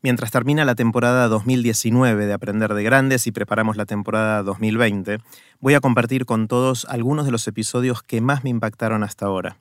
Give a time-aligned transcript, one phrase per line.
[0.00, 5.18] Mientras termina la temporada 2019 de Aprender de Grandes y preparamos la temporada 2020,
[5.58, 9.58] voy a compartir con todos algunos de los episodios que más me impactaron hasta ahora.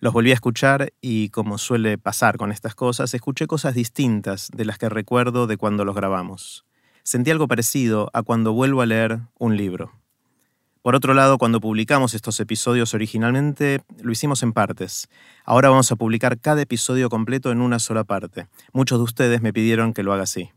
[0.00, 4.64] Los volví a escuchar y, como suele pasar con estas cosas, escuché cosas distintas de
[4.64, 6.64] las que recuerdo de cuando los grabamos.
[7.02, 9.92] Sentí algo parecido a cuando vuelvo a leer un libro.
[10.82, 15.08] Por otro lado, cuando publicamos estos episodios originalmente, lo hicimos en partes.
[15.44, 18.46] Ahora vamos a publicar cada episodio completo en una sola parte.
[18.72, 20.50] Muchos de ustedes me pidieron que lo haga así.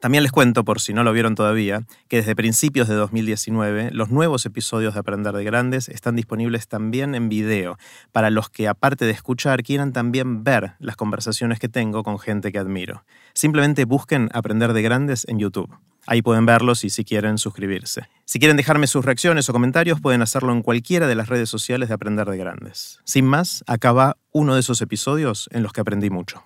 [0.00, 4.10] También les cuento, por si no lo vieron todavía, que desde principios de 2019 los
[4.10, 7.78] nuevos episodios de Aprender de Grandes están disponibles también en video,
[8.12, 12.52] para los que aparte de escuchar quieran también ver las conversaciones que tengo con gente
[12.52, 13.04] que admiro.
[13.34, 15.70] Simplemente busquen Aprender de Grandes en YouTube.
[16.06, 18.08] Ahí pueden verlos y si quieren suscribirse.
[18.24, 21.88] Si quieren dejarme sus reacciones o comentarios, pueden hacerlo en cualquiera de las redes sociales
[21.88, 23.00] de Aprender de Grandes.
[23.04, 26.44] Sin más, acá va uno de esos episodios en los que aprendí mucho.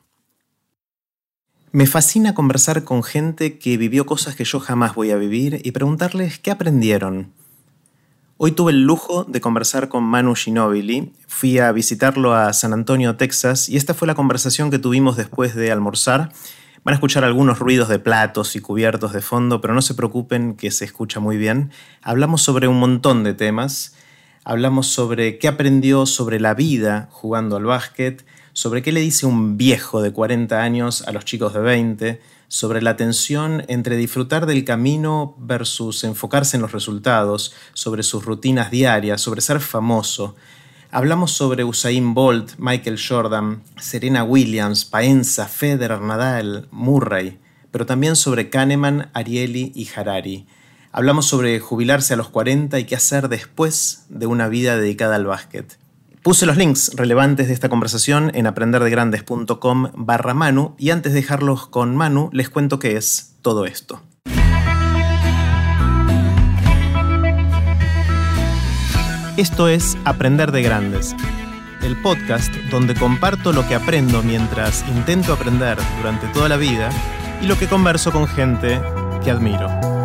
[1.73, 5.73] Me fascina conversar con gente que vivió cosas que yo jamás voy a vivir y
[5.73, 7.33] preguntarles qué aprendieron.
[8.37, 11.13] Hoy tuve el lujo de conversar con Manu Ginobili.
[11.27, 15.55] Fui a visitarlo a San Antonio, Texas, y esta fue la conversación que tuvimos después
[15.55, 16.33] de almorzar
[16.85, 20.57] Van a escuchar algunos ruidos de platos y cubiertos de fondo, pero no se preocupen
[20.57, 21.71] que se escucha muy bien.
[22.03, 23.95] Hablamos sobre un montón de temas.
[24.43, 29.57] Hablamos sobre qué aprendió sobre la vida jugando al básquet, sobre qué le dice un
[29.57, 34.65] viejo de 40 años a los chicos de 20, sobre la tensión entre disfrutar del
[34.65, 40.37] camino versus enfocarse en los resultados, sobre sus rutinas diarias, sobre ser famoso,
[40.95, 47.39] Hablamos sobre Usain Bolt, Michael Jordan, Serena Williams, Paenza, Federer, Nadal, Murray,
[47.71, 50.47] pero también sobre Kahneman, Ariely y Harari.
[50.93, 55.25] Hablamos sobre jubilarse a los 40 y qué hacer después de una vida dedicada al
[55.25, 55.79] básquet.
[56.23, 61.67] Puse los links relevantes de esta conversación en aprenderdegrandes.com barra Manu y antes de dejarlos
[61.67, 64.01] con Manu les cuento qué es todo esto.
[69.37, 71.17] Esto es Aprender de Grandes,
[71.83, 76.91] el podcast donde comparto lo que aprendo mientras intento aprender durante toda la vida
[77.43, 78.81] y lo que converso con gente
[79.25, 80.02] que admiro.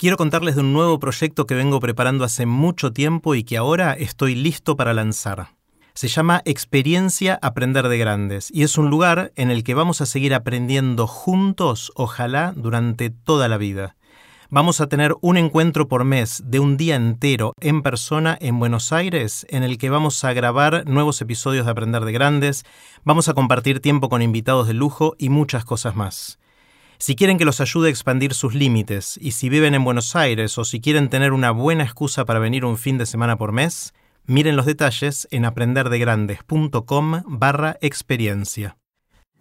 [0.00, 3.92] Quiero contarles de un nuevo proyecto que vengo preparando hace mucho tiempo y que ahora
[3.92, 5.48] estoy listo para lanzar.
[5.92, 10.06] Se llama Experiencia Aprender de Grandes y es un lugar en el que vamos a
[10.06, 13.94] seguir aprendiendo juntos, ojalá, durante toda la vida.
[14.48, 18.94] Vamos a tener un encuentro por mes de un día entero en persona en Buenos
[18.94, 22.64] Aires en el que vamos a grabar nuevos episodios de Aprender de Grandes,
[23.04, 26.38] vamos a compartir tiempo con invitados de lujo y muchas cosas más.
[27.00, 30.58] Si quieren que los ayude a expandir sus límites y si viven en Buenos Aires
[30.58, 33.94] o si quieren tener una buena excusa para venir un fin de semana por mes,
[34.26, 38.76] miren los detalles en aprenderdegrandes.com barra experiencia.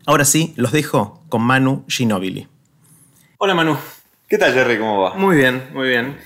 [0.05, 2.47] Ahora sí, los dejo con Manu Ginobili.
[3.39, 3.77] Hola Manu.
[4.29, 4.79] ¿Qué tal, Jerry?
[4.79, 5.15] ¿Cómo va?
[5.15, 6.17] Muy bien, muy bien.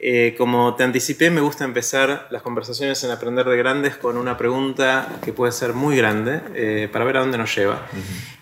[0.00, 4.36] Eh, como te anticipé, me gusta empezar las conversaciones en Aprender de Grandes con una
[4.36, 7.86] pregunta que puede ser muy grande eh, para ver a dónde nos lleva.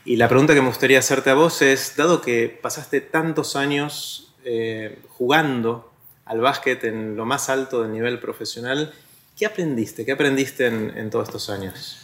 [0.04, 4.34] Y la pregunta que me gustaría hacerte a vos es, dado que pasaste tantos años
[4.44, 5.92] eh, jugando
[6.26, 8.92] al básquet en lo más alto del nivel profesional,
[9.38, 10.04] ¿qué aprendiste?
[10.04, 11.98] ¿Qué aprendiste en, en todos estos años?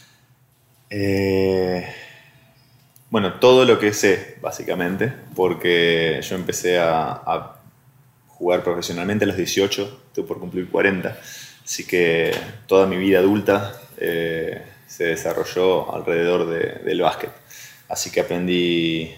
[0.89, 1.87] Eh
[3.13, 7.57] bueno, todo lo que sé, básicamente, porque yo empecé a,
[8.43, 11.17] jugar profesionalmente a los 18, estoy por cumplir 40,
[11.65, 12.35] así que
[12.67, 16.49] toda mi vida adulta eh, se desarrolló alrededor
[16.83, 17.31] del básquet.
[17.89, 19.15] Así que aprendí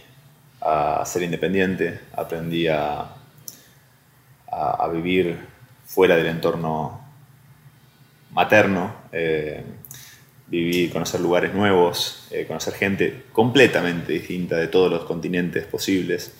[0.60, 3.14] a ser independiente, aprendí a,
[4.46, 5.38] a, vivir
[5.86, 7.00] fuera del entorno
[8.30, 8.94] materno.
[9.10, 9.62] Eh,
[10.48, 16.34] vivir, conocer lugares nuevos, eh, conocer gente completamente distinta de todos los continentes posibles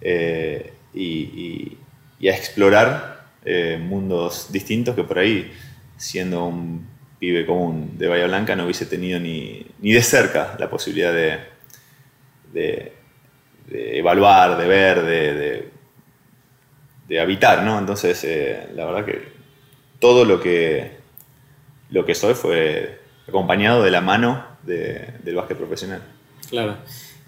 [0.00, 1.76] eh, y,
[2.22, 5.52] a explorar eh, mundos distintos que por ahí,
[5.96, 6.86] siendo un
[7.18, 11.40] pibe común de Bahía Blanca, no hubiese tenido ni, de cerca la posibilidad de,
[12.52, 12.92] de,
[13.98, 15.68] evaluar, de ver, de,
[17.08, 17.78] de habitar, ¿no?
[17.78, 18.24] Entonces,
[18.74, 19.34] la verdad que
[19.98, 20.98] todo lo que,
[21.90, 26.02] lo que soy fue acompañado de la mano del básquet profesional.
[26.48, 26.76] Claro.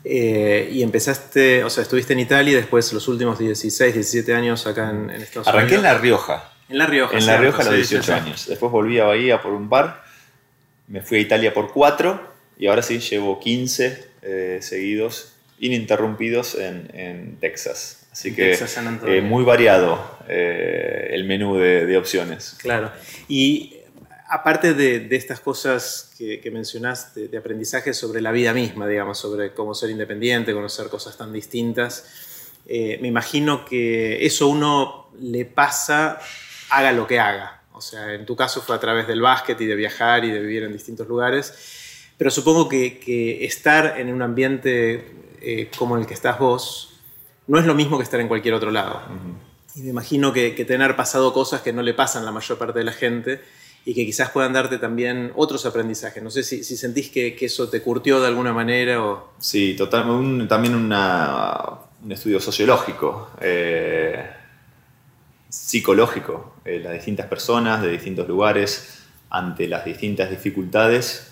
[0.08, 4.64] Eh, y empezaste, o sea, estuviste en Italia y después los últimos 16, 17 años
[4.68, 5.48] acá en, Estados Unidos.
[5.48, 6.52] Arranqué en La Rioja.
[6.68, 7.18] En La Rioja.
[7.18, 8.46] En La Rioja a los 18 años.
[8.46, 10.04] Después volví a Bahía por un par,
[10.86, 12.20] me fui a Italia por cuatro
[12.56, 18.06] y ahora sí llevo 15 eh, seguidos, ininterrumpidos en, Texas.
[18.12, 18.56] Así que
[19.06, 22.56] eh, muy variado el menú de, de opciones.
[22.60, 22.92] Claro.
[23.26, 23.75] Y
[24.28, 29.52] aparte de, estas cosas que, que mencionaste, de aprendizaje sobre la vida misma, digamos, sobre
[29.54, 32.04] cómo ser independiente, conocer cosas tan distintas,
[32.68, 36.18] eh, me imagino que eso uno le pasa,
[36.70, 37.62] haga lo que haga.
[37.72, 40.40] O sea, en tu caso fue a través del básquet y de viajar y de
[40.40, 45.04] vivir en distintos lugares, pero supongo que, estar en un ambiente
[45.40, 46.94] eh, como el que estás vos
[47.46, 49.02] no es lo mismo que estar en cualquier otro lado.
[49.76, 52.78] Y me imagino que, tener pasado cosas que no le pasan a la mayor parte
[52.80, 53.40] de la gente
[53.88, 56.20] y que quizás puedan darte también otros aprendizajes.
[56.20, 59.30] No sé si, sentís que, eso te curtió de alguna manera o...
[59.38, 64.28] Sí, total, también un estudio sociológico, eh,
[65.48, 71.30] psicológico, eh, las distintas personas de distintos lugares ante las distintas dificultades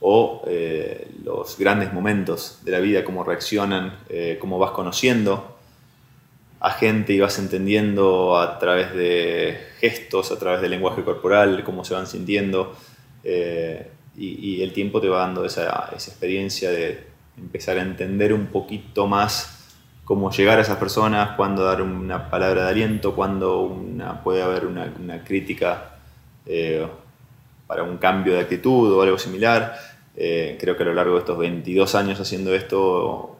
[0.00, 3.96] o eh, los grandes momentos de la vida, cómo reaccionan,
[4.38, 5.56] cómo vas conociendo
[6.64, 11.84] a gente y vas entendiendo a través de gestos, a través del lenguaje corporal, cómo
[11.84, 12.76] se van sintiendo.
[13.24, 17.04] Eh, y, el tiempo te va dando esa, experiencia de
[17.36, 19.72] empezar a entender un poquito más
[20.04, 24.66] cómo llegar a esas personas, cuándo dar una palabra de aliento, cuándo una, puede haber
[24.66, 25.96] una, crítica
[26.46, 26.86] eh,
[27.66, 29.74] para un cambio de actitud o algo similar.
[30.14, 33.36] Eh, creo que a lo largo de estos 22 años haciendo esto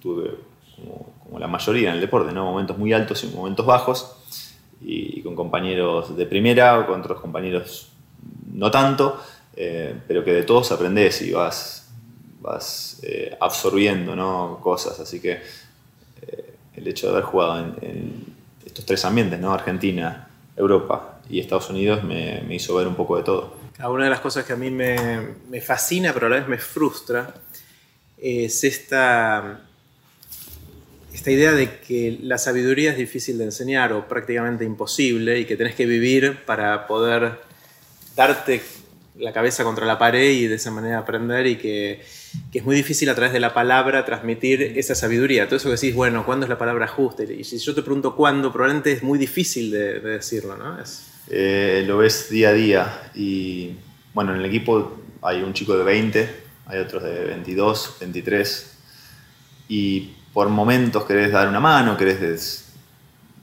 [0.00, 0.32] tuve
[0.76, 2.44] como como la mayoría en el deporte, ¿no?
[2.44, 4.16] momentos muy altos y momentos bajos,
[4.82, 7.88] y, con compañeros de primera o con otros compañeros
[8.52, 9.18] no tanto,
[9.56, 11.90] eh, pero que de todos aprendes y vas,
[12.42, 14.58] vas eh, absorbiendo ¿no?
[14.60, 15.40] cosas, así que
[16.20, 19.52] eh, el hecho de haber jugado en, estos tres ambientes, ¿no?
[19.52, 23.54] Argentina, Europa y Estados Unidos, me, me, hizo ver un poco de todo.
[23.86, 26.58] Una de las cosas que a mí me, me fascina, pero a la vez me
[26.58, 27.34] frustra,
[28.18, 29.60] es esta
[31.12, 35.56] esta idea de que la sabiduría es difícil de enseñar o prácticamente imposible y que
[35.56, 37.40] tenés que vivir para poder
[38.16, 38.62] darte
[39.16, 42.00] la cabeza contra la pared y de esa manera aprender y que,
[42.52, 45.46] es muy difícil a través de la palabra transmitir esa sabiduría.
[45.46, 47.24] Todo eso que decís, bueno, ¿cuándo es la palabra justa?
[47.24, 50.78] Y si yo te pregunto cuándo, probablemente es muy difícil de, decirlo, ¿no?
[51.28, 53.72] Eh, lo ves día a día y
[54.14, 56.30] bueno, en el equipo hay un chico de 20,
[56.66, 58.78] hay otros de 22, 23
[59.68, 62.74] y por momentos querés dar una mano, querés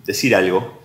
[0.05, 0.79] decir algo,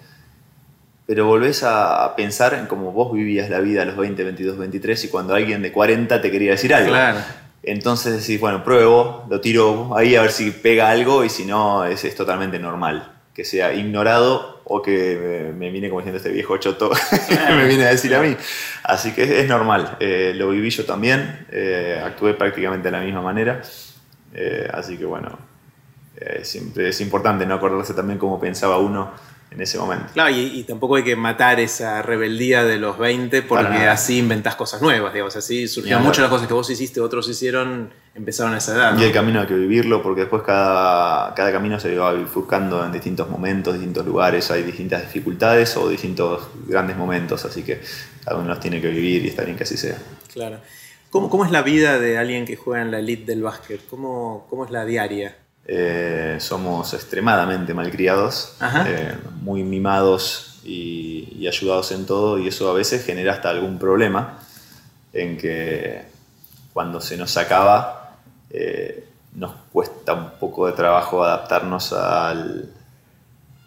[1.06, 5.04] pero volvés a pensar en cómo vos vivías la vida a los 20, 22, 23
[5.04, 6.94] y cuando alguien de 40 te quería decir algo.
[7.62, 11.84] Entonces decís, bueno, pruebo, lo tiro ahí a ver si pega algo y si no,
[11.84, 13.12] es, es totalmente normal.
[13.34, 16.90] Que sea ignorado o que me, viene como diciendo este viejo choto
[17.48, 18.36] me viene a decir a mí.
[18.82, 19.96] Así que es, normal.
[20.00, 23.62] Eh, lo viví yo también, eh, actué prácticamente de la misma manera.
[24.34, 25.38] Eh, así que bueno,
[26.16, 29.10] eh, siempre es importante no acordarse también cómo pensaba uno
[29.54, 30.06] en ese momento.
[30.12, 34.82] Claro, y, tampoco hay que matar esa rebeldía de los 20 porque así inventás cosas
[34.82, 38.74] nuevas, digamos, así surgieron muchas las cosas que vos hiciste, otros hicieron, empezaron a esa
[38.74, 38.98] edad.
[38.98, 42.90] Y el camino hay que vivirlo porque después cada, cada camino se va bifurcando en
[42.90, 47.80] distintos momentos, distintos lugares, hay distintas dificultades o distintos grandes momentos, así que
[48.24, 49.98] cada uno los tiene que vivir y está bien que así sea.
[50.32, 50.58] Claro.
[51.10, 53.86] ¿Cómo, cómo es la vida de alguien que juega en la elite del básquet?
[53.88, 55.36] ¿Cómo, cómo es la diaria?
[55.66, 58.54] Eh, somos extremadamente malcriados,
[58.86, 64.38] eh, muy mimados y, ayudados en todo, y eso a veces genera hasta algún problema
[65.12, 66.04] en que
[66.72, 68.16] cuando se nos acaba
[68.50, 72.70] eh, nos cuesta un poco de trabajo adaptarnos al,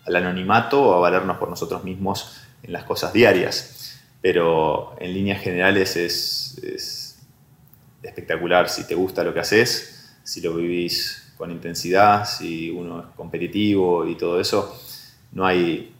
[0.06, 4.00] anonimato o a valernos por nosotros mismos en las cosas diarias.
[4.22, 7.20] Pero en líneas generales es, es
[8.02, 13.06] espectacular si te gusta lo que haces, si lo vivís con intensidad, si uno es
[13.16, 14.76] competitivo y todo eso,
[15.34, 15.94] no hay,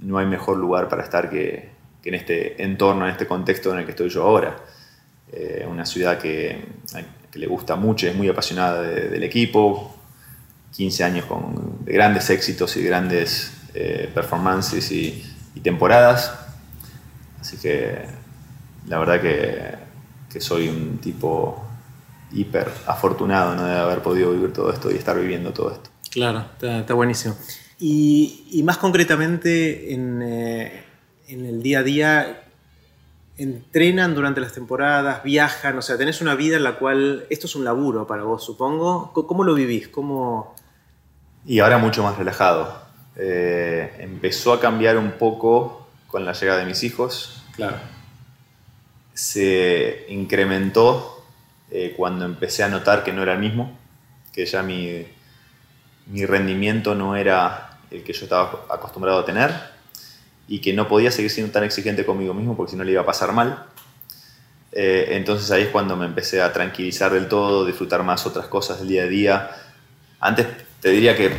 [0.00, 1.74] no hay mejor lugar para estar que,
[2.04, 4.56] en este entorno, en este contexto en el que estoy yo ahora.
[5.32, 6.64] Eh, una ciudad que,
[7.34, 9.94] le gusta mucho, es muy apasionada del equipo,
[10.72, 15.22] 15 años con, de grandes éxitos y grandes eh, performances y,
[15.54, 16.32] y, temporadas.
[17.40, 18.06] Así que
[18.86, 19.74] la verdad que,
[20.32, 21.65] que soy un tipo
[22.32, 23.64] hiper afortunado ¿no?
[23.64, 25.90] de haber podido vivir todo esto y estar viviendo todo esto.
[26.10, 27.36] Claro, está, buenísimo.
[27.78, 30.84] Y, más concretamente en, eh,
[31.28, 32.42] en, el día a día,
[33.36, 35.22] ¿entrenan durante las temporadas?
[35.22, 35.76] ¿Viajan?
[35.76, 39.12] O sea, tenés una vida en la cual esto es un laburo para vos, supongo.
[39.12, 39.88] ¿Cómo lo vivís?
[39.88, 40.54] ¿Cómo...
[41.44, 42.82] Y ahora mucho más relajado.
[43.16, 47.42] Eh, empezó a cambiar un poco con la llegada de mis hijos.
[47.56, 47.76] Claro.
[49.12, 51.15] Se incrementó
[51.70, 53.76] eh, cuando empecé a notar que no era el mismo,
[54.32, 55.04] que ya mi,
[56.06, 59.52] mi rendimiento no era el que yo estaba acostumbrado a tener
[60.48, 63.02] y que no podía seguir siendo tan exigente conmigo mismo porque si no le iba
[63.02, 63.64] a pasar mal.
[64.72, 68.78] Eh, entonces ahí es cuando me empecé a tranquilizar del todo, disfrutar más otras cosas
[68.78, 69.50] del día a día.
[70.20, 70.46] Antes
[70.80, 71.32] te diría que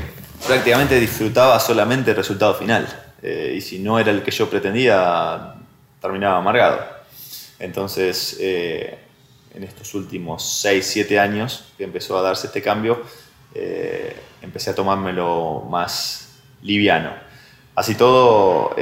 [0.46, 2.88] prácticamente disfrutaba solamente el resultado final.
[3.22, 5.54] Eh, y si no era el que yo pretendía,
[6.02, 6.80] terminaba amargado.
[7.60, 8.38] Entonces,
[9.58, 13.02] en estos últimos 6, 7 años que empezó a darse este cambio,
[14.42, 17.12] empecé a tomármelo más liviano.
[17.76, 18.76] Así todo,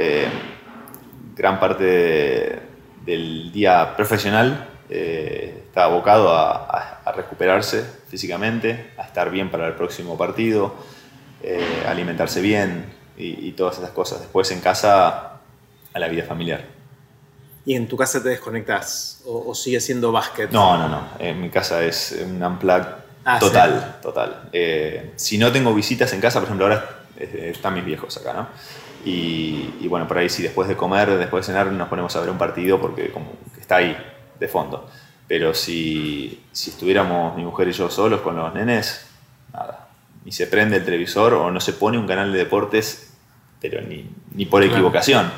[1.34, 2.60] gran parte
[3.06, 6.82] del día profesional eh, está abocado a,
[7.14, 10.74] recuperarse físicamente, a estar bien para el próximo partido,
[11.42, 14.20] eh, alimentarse bien y, todas esas cosas.
[14.20, 15.38] Después en casa,
[15.94, 16.75] a la vida familiar.
[17.66, 20.52] ¿Y en tu casa te desconectas o, sigue siendo básquet?
[20.52, 21.08] No, no, no.
[21.18, 22.86] En mi casa es un unplug
[23.24, 24.48] ah, total, total.
[24.52, 28.46] Eh, si no tengo visitas en casa, por ejemplo, ahora están mis viejos acá, ¿no?
[29.04, 32.30] Y, bueno, por ahí si después de comer, después de cenar, nos ponemos a ver
[32.30, 33.96] un partido porque como está ahí,
[34.38, 34.88] de fondo.
[35.26, 39.06] Pero si, si estuviéramos mi mujer y yo solos con los nenes,
[39.52, 39.88] nada.
[40.24, 43.12] Ni se prende el televisor o no se pone un canal de deportes,
[43.60, 45.32] pero ni, ni por equivocación.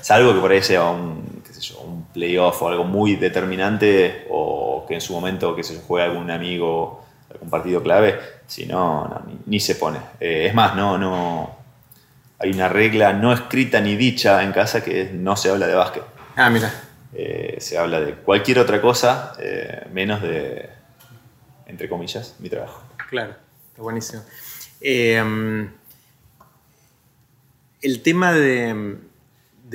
[0.00, 1.33] Salvo que por ahí sea un,
[1.68, 6.06] yo, un playoff o algo muy determinante o que en su momento que se juegue
[6.06, 9.98] algún amigo, algún partido clave, si no, no ni, se pone.
[10.20, 11.56] Eh, es más, no, no,
[12.38, 16.02] hay una regla no escrita ni dicha en casa que no se habla de básquet.
[16.36, 16.72] Ah, mira.
[17.12, 20.68] Eh, se habla de cualquier otra cosa eh, menos de,
[21.66, 22.82] entre comillas, mi trabajo.
[23.08, 23.34] Claro,
[23.70, 24.22] está buenísimo.
[24.80, 25.70] Em,
[27.80, 28.98] el tema de,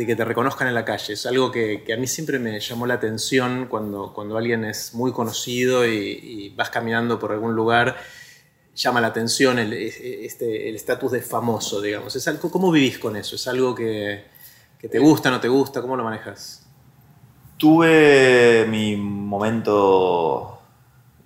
[0.05, 2.95] que te reconozcan en la calle es algo que, a mí siempre me llamó la
[2.95, 7.97] atención cuando, cuando alguien es muy conocido y, vas caminando por algún lugar
[8.75, 12.15] llama la atención el este, estatus de famoso, digamos.
[12.15, 13.35] ¿Es algo, ¿Cómo vivís con eso?
[13.35, 14.23] ¿Es algo que,
[14.79, 15.81] te gusta, no te gusta?
[15.81, 16.65] ¿Cómo lo manejas?
[17.57, 20.61] Tuve mi momento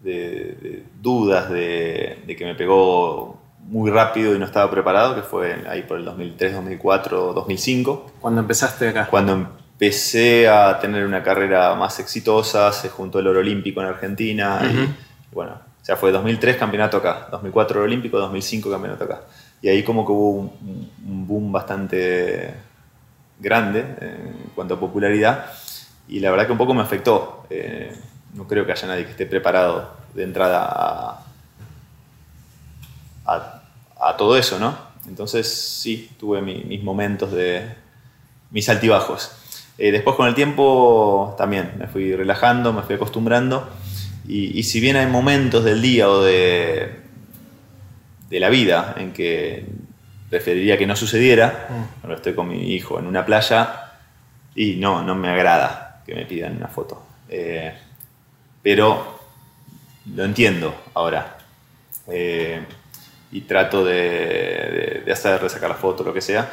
[0.01, 5.83] de, dudas de, que me pegó muy rápido y no estaba preparado, que fue ahí
[5.83, 8.11] por el 2003, 2004, 2005.
[8.19, 9.07] ¿Cuándo empezaste acá?
[9.09, 14.59] Cuando empecé a tener una carrera más exitosa, se juntó el oro olímpico en Argentina
[14.63, 14.93] y
[15.33, 19.21] bueno, o sea, fue 2003 campeonato acá, 2004 olímpico, 2005 campeonato acá.
[19.61, 22.53] Y ahí como que hubo un, boom bastante
[23.39, 25.45] grande en cuanto a popularidad
[26.07, 27.45] y la verdad que un poco me afectó.
[27.49, 27.93] Eh,
[28.33, 31.23] no creo que haya nadie que esté preparado de entrada
[33.25, 33.52] a,
[34.17, 34.77] todo eso, ¿no?
[35.07, 37.67] Entonces sí, tuve mis momentos de
[38.51, 39.31] mis altibajos.
[39.77, 43.67] Eh, después con el tiempo también me fui relajando, me fui acostumbrando
[44.27, 46.99] y, si bien hay momentos del día o de,
[48.29, 49.65] de la vida en que
[50.29, 51.67] preferiría que no sucediera,
[52.03, 52.11] mm.
[52.11, 53.91] estoy con mi hijo en una playa
[54.55, 57.03] y no, no me agrada que me pidan una foto.
[57.29, 57.73] Eh,
[58.61, 59.19] pero
[60.13, 61.37] lo entiendo ahora.
[62.07, 62.63] Eh,
[63.33, 66.51] y trato de, de, hacer, de sacar la foto, lo que sea.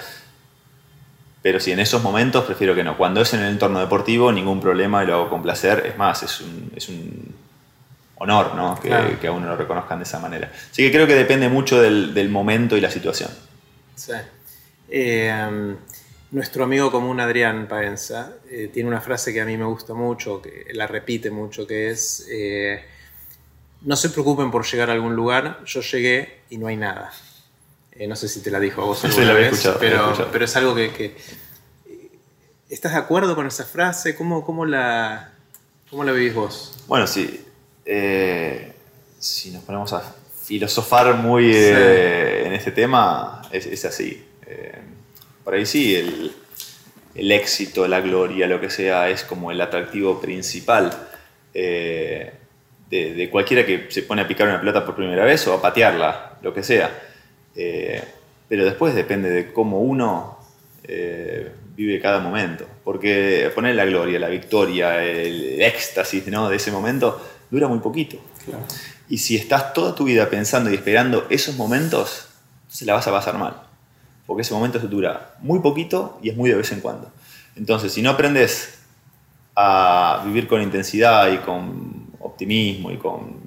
[1.42, 2.96] Pero si en esos momentos prefiero que no.
[2.96, 5.84] Cuando es en el entorno deportivo, ningún problema y lo hago con placer.
[5.87, 7.34] Es más, es un, es un
[8.16, 8.78] honor, ¿no?
[8.80, 10.50] Que, a uno lo reconozcan de esa manera.
[10.70, 13.30] Así que creo que depende mucho del, momento y la situación.
[13.94, 14.12] Sí.
[14.90, 15.75] Eh,
[16.32, 20.40] nuestro amigo común Adrián Paenza eh, tiene una frase que a mí me gusta mucho,
[20.40, 22.84] que la repite mucho, que es, eh,
[23.82, 27.12] no se preocupen por llegar a algún lugar, yo llegué y no hay nada.
[28.06, 31.16] no sé si te la dijo a vos alguna vez, pero, pero, es algo que,
[32.68, 34.14] ¿Estás de acuerdo con esa frase?
[34.14, 35.32] ¿Cómo, cómo, la,
[35.90, 36.84] cómo la vivís vos?
[36.87, 37.44] Bueno, sí,
[37.84, 38.72] eh,
[39.18, 44.25] si nos ponemos a filosofar muy eh, en este tema, es, así.
[44.46, 44.78] Eh,
[45.42, 50.90] por ahí sí, el, éxito, la gloria, lo que sea, es como el atractivo principal
[52.90, 56.38] de, cualquiera que se pone a picar una pelota por primera vez o a patearla,
[56.42, 56.90] lo que sea.
[58.49, 60.38] pero después depende de cómo uno
[61.76, 62.66] vive cada momento.
[62.85, 66.49] Porque poner la gloria, la victoria, el éxtasis ¿no?
[66.49, 67.20] de ese momento
[67.50, 68.18] dura muy poquito.
[69.09, 72.28] Y si estás toda tu vida pensando y esperando esos momentos,
[72.68, 73.54] se la vas a pasar mal.
[74.26, 77.11] Porque ese momento se dura muy poquito y es muy de vez en cuando.
[77.56, 78.78] Entonces, si no aprendes
[79.56, 82.00] a vivir con intensidad y con
[82.30, 83.40] optimismo y con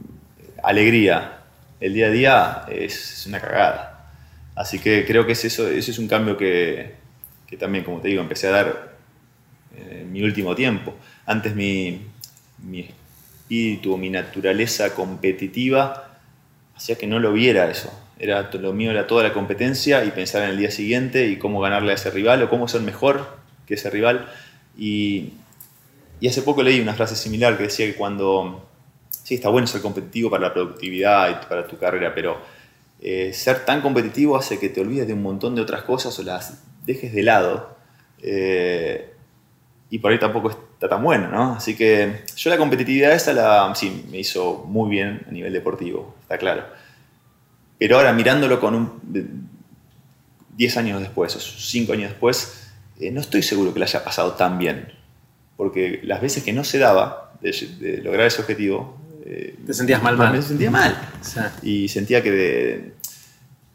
[0.64, 1.40] alegría
[1.80, 4.10] el día a día, es una cagada.
[4.56, 6.96] Así que creo que es eso, es un cambio que,
[7.46, 8.94] que también, como te digo, empecé a dar
[9.76, 10.96] en mi último tiempo.
[11.26, 12.02] Antes mi,
[12.60, 16.20] mi espíritu, mi naturaleza competitiva,
[16.74, 17.92] hacía que no lo viera eso.
[18.18, 21.60] Era, lo mío era toda la competencia y pensar en el día siguiente y cómo
[21.60, 23.38] ganarle a ese rival o cómo ser mejor
[23.68, 24.32] que ese rival.
[24.78, 25.34] Y,
[26.22, 28.70] y hace poco leí una frase similar que decía que cuando,
[29.24, 32.38] sí, está bueno ser competitivo para la productividad y para tu carrera, pero
[33.02, 36.24] eh, ser tan competitivo hace que te olvides de un montón de otras cosas o
[36.24, 37.76] las dejes de lado.
[38.22, 39.14] Eh,
[39.90, 41.54] y por ahí tampoco está tan bueno, ¿no?
[41.54, 46.16] Así que yo la competitividad esa la, sí, me hizo muy bien a nivel deportivo,
[46.22, 46.64] está claro.
[47.78, 49.50] Pero ahora mirándolo con un
[50.56, 54.34] 10 años después o 5 años después, eh, no estoy seguro que le haya pasado
[54.34, 54.94] tan bien.
[55.58, 59.03] Porque las veces que no se daba de, lograr ese objetivo...
[59.26, 60.34] Eh, Te sentías mal, mal.
[60.34, 60.98] Me sentía mal.
[61.62, 62.94] Y sentía que,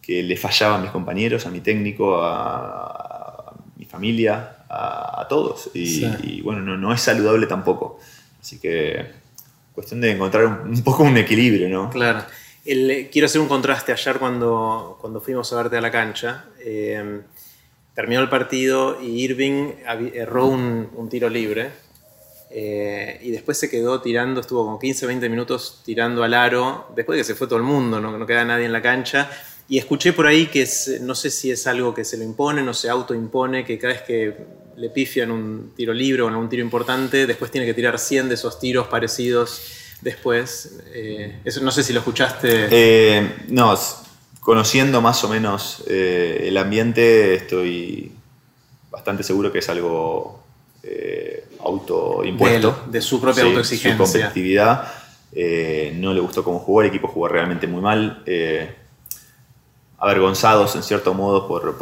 [0.02, 5.70] que le fallaba a mis compañeros, a mi técnico, a, mi familia, a, todos.
[5.74, 7.98] Y, bueno, no, no, es saludable tampoco.
[8.40, 9.06] Así que
[9.74, 11.90] cuestión de encontrar un, poco un equilibrio, ¿no?
[11.90, 12.24] Claro.
[12.64, 13.92] quiero hacer un contraste.
[13.92, 17.22] Ayer cuando, cuando fuimos a verte a la cancha, eh,
[17.94, 19.72] terminó el partido y Irving
[20.14, 21.70] erró un, tiro libre.
[22.50, 27.16] Eh, y después se quedó tirando, estuvo como 15, 20 minutos tirando al aro, después
[27.16, 29.30] de que se fue todo el mundo, no, no queda nadie en la cancha.
[29.68, 32.62] Y escuché por ahí que es, no sé si es algo que se lo impone,
[32.62, 34.34] no se autoimpone, que cada vez que
[34.76, 38.28] le pifian un tiro libre o en un tiro importante, después tiene que tirar 100
[38.28, 39.60] de esos tiros parecidos
[40.00, 40.78] después.
[40.94, 42.68] Eh, eso no sé si lo escuchaste.
[42.70, 43.78] Eh, no,
[44.40, 48.12] conociendo más o menos el ambiente, estoy
[48.90, 50.42] bastante seguro que es algo
[51.68, 52.84] autoimpuesto.
[52.90, 54.06] De, su propia autoexigencia.
[54.06, 54.92] Su competitividad.
[55.32, 58.22] Eh, no le gustó cómo jugó, el equipo jugó realmente muy mal.
[59.98, 61.76] avergonzados en cierto modo por,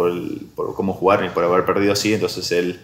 [0.74, 2.80] cómo jugar y por haber perdido así, entonces él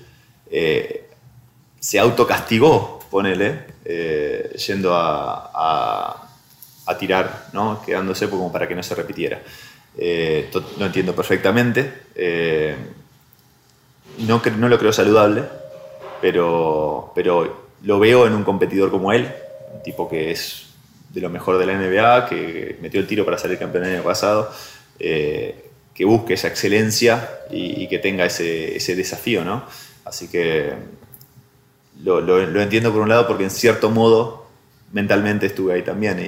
[1.81, 3.67] se autocastigó, ponele,
[4.67, 6.29] yendo a,
[6.87, 7.83] a tirar, ¿no?
[7.85, 9.41] quedándose como para que no se repitiera.
[9.97, 12.03] Eh, lo entiendo perfectamente.
[12.15, 12.77] Eh,
[14.19, 15.45] no, no lo creo saludable,
[16.23, 19.29] pero, pero lo veo en un competidor como él,
[19.75, 20.69] un tipo que es
[21.11, 24.05] de lo mejor de la NBA, que metió el tiro para salir campeón el año
[24.05, 24.51] pasado,
[24.99, 29.65] eh, que busque esa excelencia y, que tenga ese, ese, desafío, ¿no?
[30.07, 30.73] Así que
[32.03, 34.47] lo, lo, entiendo por un lado porque en cierto modo
[34.93, 36.19] mentalmente estuve ahí también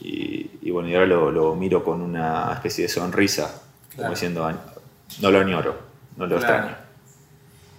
[0.00, 3.62] y, y, bueno, y ahora lo, miro con una especie de sonrisa,
[3.96, 4.52] como diciendo,
[5.20, 5.78] no lo añoro,
[6.16, 6.87] no lo extraño.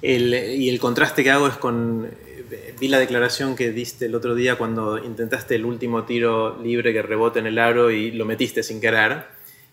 [0.02, 2.10] Y el contraste que hago es con.
[2.80, 7.02] Vi la declaración que diste el otro día cuando intentaste el último tiro libre que
[7.02, 9.26] rebote en el aro y lo metiste sin querer.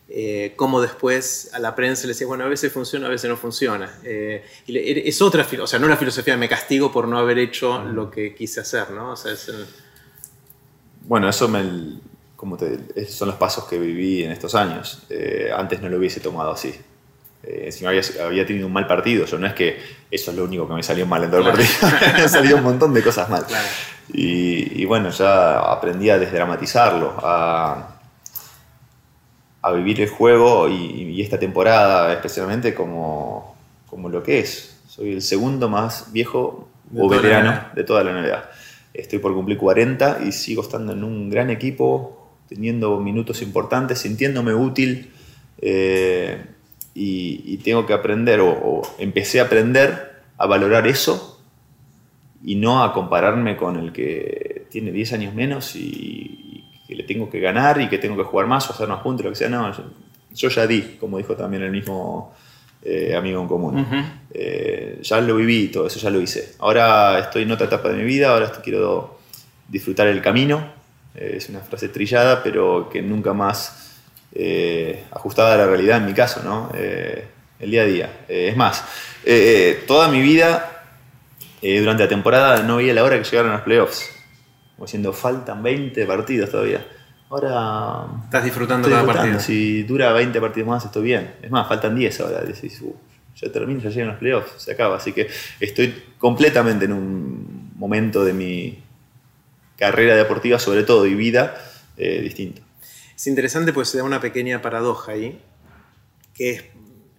[0.08, 3.36] Eh, como después a la prensa le decía, bueno, a veces funciona, a veces no
[3.36, 3.98] funciona.
[4.04, 7.82] Eh, es otra, o sea, no una filosofía de me castigo por no haber hecho
[7.82, 9.12] lo que quise hacer, ¿no?
[9.12, 9.34] O sea,
[11.02, 11.98] Bueno, eso me,
[12.36, 15.02] como esos son los pasos que viví en estos años.
[15.10, 16.74] Eh, antes no lo hubiese tomado así.
[17.46, 19.24] Eh, encima había, tenido un mal partido.
[19.24, 19.78] Yo no es que
[20.10, 21.68] eso es lo único que me salió mal en todo el partido.
[22.16, 23.46] me salió un montón de cosas mal.
[24.12, 27.98] Y, bueno, ya aprendí a desdramatizarlo, a,
[29.62, 33.56] a vivir el juego y, esta temporada especialmente como,
[33.88, 34.78] como lo que es.
[34.88, 38.50] Soy el segundo más viejo o veterano de toda la NBA.
[38.94, 44.54] Estoy por cumplir 40 y sigo estando en un gran equipo teniendo minutos importantes, sintiéndome
[44.54, 45.12] útil
[45.58, 46.44] eh,
[46.98, 51.40] y, tengo que aprender o, empecé a aprender a valorar eso
[52.42, 57.28] y no a compararme con el que tiene 10 años menos y, que le tengo
[57.28, 59.48] que ganar y que tengo que jugar más o hacer más puntos, lo que sea.
[59.48, 59.72] No,
[60.32, 62.32] yo, ya di, como dijo también el mismo
[62.84, 63.86] eh, amigo en común.
[64.32, 66.54] Eh, ya lo viví, todo eso ya lo hice.
[66.60, 69.18] Ahora estoy en otra etapa de mi vida, ahora quiero
[69.68, 70.76] disfrutar el camino
[71.16, 73.85] es una frase trillada, pero que nunca más
[74.38, 76.70] eh, ajustada a la realidad en mi caso, ¿no?
[76.74, 77.26] Eh,
[77.58, 78.10] el día a día.
[78.28, 78.84] Eh, es más,
[79.86, 80.84] toda mi vida,
[81.62, 84.10] durante la temporada, no veía la hora que llegaron los playoffs.
[84.74, 86.86] Como diciendo, faltan 20 partidos todavía.
[87.30, 88.06] Ahora.
[88.24, 89.40] Estás disfrutando cada partido.
[89.40, 91.36] Si dura 20 partidos más, estoy bien.
[91.40, 92.42] Es más, faltan 10 ahora.
[92.42, 92.94] Decís, uh,
[93.34, 94.96] ya termino, ya llegan los playoffs, se acaba.
[94.96, 98.78] Así que estoy completamente en un momento de mi,
[99.76, 101.54] carrera deportiva sobre todo y vida
[101.96, 102.65] distinto.
[103.16, 105.40] Es interesante pues se da una pequeña paradoja ahí,
[106.34, 106.64] que es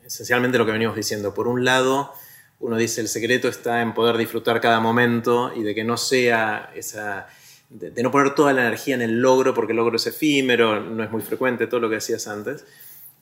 [0.06, 1.34] esencialmente lo que venimos diciendo.
[1.34, 2.14] Por un lado,
[2.60, 6.72] uno dice el secreto está en poder disfrutar cada momento y de que no sea
[6.76, 7.28] esa...
[7.70, 11.04] De, no poner toda la energía en el logro, porque el logro es efímero, no
[11.04, 12.64] es muy frecuente, todo lo que decías antes.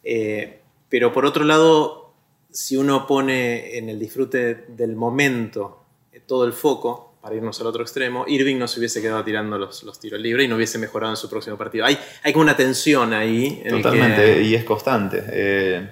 [0.03, 0.59] Eh,
[0.89, 2.13] pero por otro lado,
[2.51, 5.81] si uno pone en el disfrute del momento
[6.27, 9.81] todo el foco, para irnos al otro extremo, Irving no se hubiese quedado tirando los,
[9.81, 11.83] los tiros libres y no hubiese mejorado en su próximo partido.
[11.83, 13.63] Hay, hay como una tensión ahí.
[13.67, 15.23] Totalmente, y es constante.
[15.31, 15.89] Eh,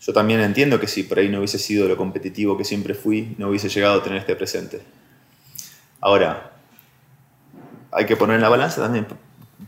[0.00, 3.34] yo también entiendo que si por ahí no hubiese sido lo competitivo que siempre fui,
[3.38, 4.80] no hubiese llegado a tener este presente.
[6.00, 6.52] Ahora,
[7.90, 9.04] hay que poner en la balanza también,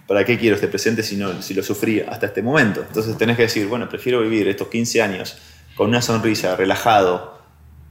[0.07, 2.85] ¿para qué quiero este presente si, no, si lo sufrí hasta este momento?
[2.87, 5.39] Entonces tenés que decir, bueno, prefiero vivir estos 15 años
[5.75, 7.41] con una sonrisa, relajado,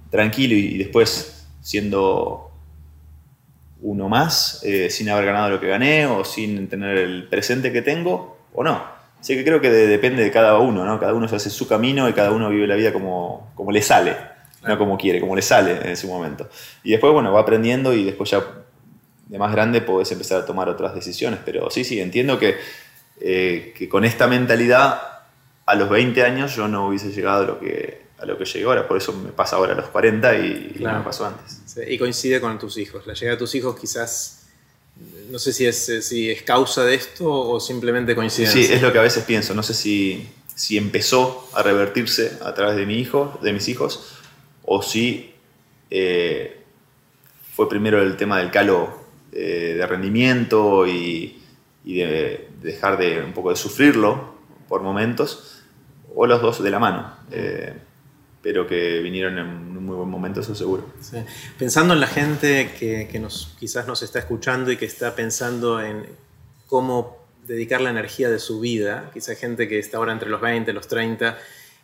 [0.10, 2.49] tranquilo y, después siendo
[3.82, 7.82] uno más, eh, sin haber ganado lo que gané o sin tener el presente que
[7.82, 8.84] tengo, o no.
[9.20, 11.00] Así que creo que depende de cada uno, ¿no?
[11.00, 13.82] Cada uno se hace su camino y cada uno vive la vida como, como le
[13.82, 14.16] sale,
[14.66, 16.50] no como quiere, como le sale en ese momento.
[16.84, 18.44] Y después, bueno, va aprendiendo y después ya
[19.28, 21.40] de más grande podés empezar a tomar otras decisiones.
[21.44, 22.56] Pero sí, sí, entiendo que,
[23.20, 25.02] eh, que con esta mentalidad
[25.66, 28.66] a los 20 años yo no hubiese llegado a lo que, a lo que llegué
[28.66, 31.62] ahora, por eso me pasa ahora a los 40 y, no me pasó antes.
[31.88, 34.48] y coincide con tus hijos, la llegada de tus hijos quizás,
[35.30, 38.62] no sé si es, si es causa de esto o simplemente coincidencia.
[38.62, 42.54] Sí, es lo que a veces pienso, no sé si, si empezó a revertirse a
[42.54, 44.18] través de, mi hijo, de mis hijos
[44.64, 45.34] o si
[45.90, 46.62] eh,
[47.56, 49.00] fue primero el tema del calo
[49.32, 51.42] eh, de rendimiento y,
[51.86, 54.36] y de dejar de un poco de sufrirlo
[54.68, 55.64] por momentos
[56.16, 57.14] o los dos de la mano.
[57.32, 57.74] Eh,
[58.42, 60.86] pero que vinieron en un muy buen momento, eso seguro.
[61.58, 66.06] Pensando en la gente que, nos, quizás nos está escuchando y que está pensando en
[66.68, 70.72] cómo dedicar la energía de su vida, quizás gente que está ahora entre los 20,
[70.72, 71.38] los 30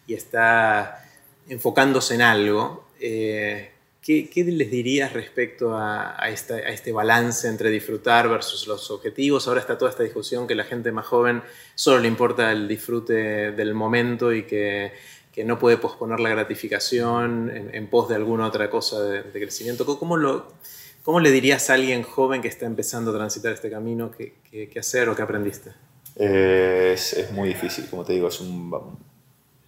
[0.07, 1.03] y está
[1.49, 8.65] enfocándose en algo, eh, ¿qué, les dirías respecto a, a, este balance entre disfrutar versus
[8.67, 9.47] los objetivos?
[9.47, 11.41] Ahora está toda esta discusión que la gente más joven
[11.73, 14.93] solo le importa el disfrute del momento y que,
[15.35, 19.85] que no puede posponer la gratificación en, pos de alguna otra cosa de, crecimiento.
[19.99, 20.47] ¿Cómo, lo,
[21.03, 24.79] ¿Cómo, le dirías a alguien joven que está empezando a transitar este camino qué, qué,
[24.79, 25.71] hacer o qué aprendiste?
[26.15, 28.71] Eh, es, muy difícil, como te digo, es un,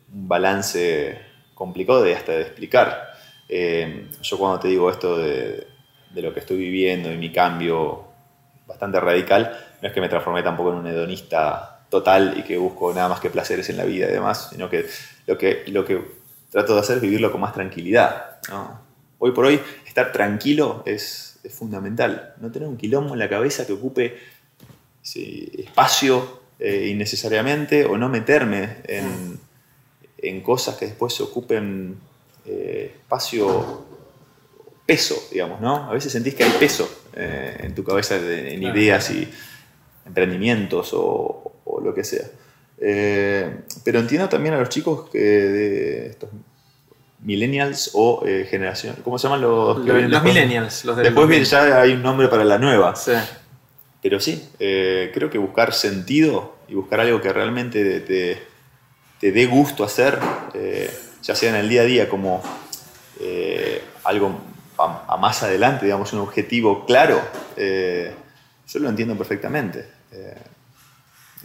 [0.09, 1.19] balance
[1.53, 3.17] complicado de hasta de explicar
[3.49, 5.67] eh, yo cuando te digo esto de,
[6.15, 8.05] lo que estoy viviendo y mi cambio
[8.65, 9.51] bastante radical,
[9.81, 13.19] no es que me transformé tampoco en un hedonista total y que busco nada más
[13.19, 14.85] que placeres en la vida y demás, sino que
[15.25, 16.01] lo que, lo que
[16.51, 18.37] trato de hacer es vivirlo con más tranquilidad.
[19.19, 22.33] Hoy por hoy, estar tranquilo es, fundamental.
[22.41, 24.17] No tener un quilombo en la cabeza que ocupe
[25.01, 29.39] espacio eh, innecesariamente o no meterme en,
[30.17, 31.97] en cosas que después se ocupen
[32.45, 33.85] eh, espacio,
[34.85, 35.89] peso, digamos, ¿no?
[35.89, 39.27] A veces sentís que hay peso eh, en tu cabeza en ideas y
[40.05, 42.25] emprendimientos o, lo que sea.
[42.79, 46.29] Eh, pero entiendo también a los chicos que de estos
[47.19, 49.79] millennials o generación, ¿cómo se llaman los?
[49.79, 50.85] los, millennials.
[50.85, 52.93] Los después ya hay un nombre para la nueva.
[54.01, 58.41] Pero sí, creo que buscar sentido y buscar algo que realmente te,
[59.19, 60.19] te dé gusto hacer
[61.27, 62.41] ya sea en el día a día como
[63.19, 64.39] eh, algo
[64.77, 67.19] a, más adelante, digamos, un objetivo claro,
[67.55, 68.13] eh,
[68.67, 69.97] yo lo entiendo perfectamente.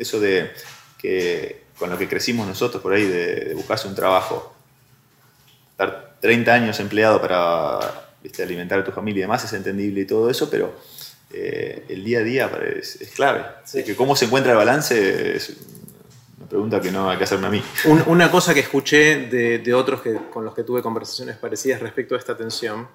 [0.02, 0.50] Eh, eso de
[0.98, 4.54] que con lo que crecimos nosotros por ahí, de, buscarse un trabajo,
[5.70, 7.78] estar 30 años empleado para
[8.42, 10.76] alimentar a tu familia y demás, es entendible y todo eso, pero
[11.32, 13.42] el día a día es, clave.
[13.72, 15.56] que cómo se encuentra el balance es,
[16.52, 17.62] pregunta que no hay que hacerme a mí.
[18.06, 22.18] una cosa que escuché de, otros que, con los que tuve conversaciones parecidas respecto a
[22.18, 22.88] esta tensión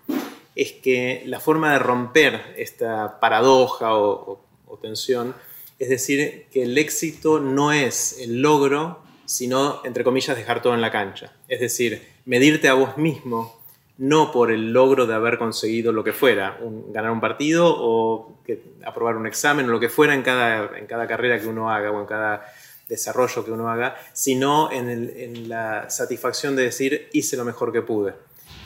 [0.54, 4.44] es que la forma de romper esta paradoja o,
[4.80, 5.34] tensión
[5.80, 10.82] es decir que el éxito no es el logro, sino, entre comillas, dejar todo en
[10.82, 11.34] la cancha.
[11.48, 13.58] Es decir, medirte a vos mismo
[13.98, 16.60] no por el logro de haber conseguido lo que fuera,
[16.90, 18.38] ganar un partido o
[18.86, 21.92] aprobar un examen o lo que fuera en cada, en cada carrera que uno haga
[21.92, 22.46] o en cada
[22.88, 28.14] desarrollo que uno haga, sino en, la satisfacción de decir hice lo mejor que pude.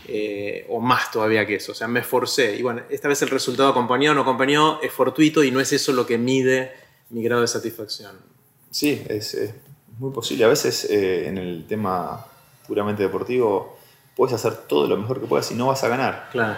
[0.07, 2.55] Eh, o más todavía que eso, o sea, me esforcé.
[2.55, 5.71] Y bueno, esta vez el resultado acompañó o no acompañó es fortuito y no es
[5.71, 6.71] eso lo que mide
[7.11, 8.15] mi grado de satisfacción.
[8.69, 9.37] Sí, es,
[9.99, 10.45] muy posible.
[10.45, 12.25] A veces eh, en el tema
[12.67, 13.77] puramente deportivo
[14.15, 16.29] puedes hacer todo lo mejor que puedas y no vas a ganar.
[16.31, 16.57] Claro.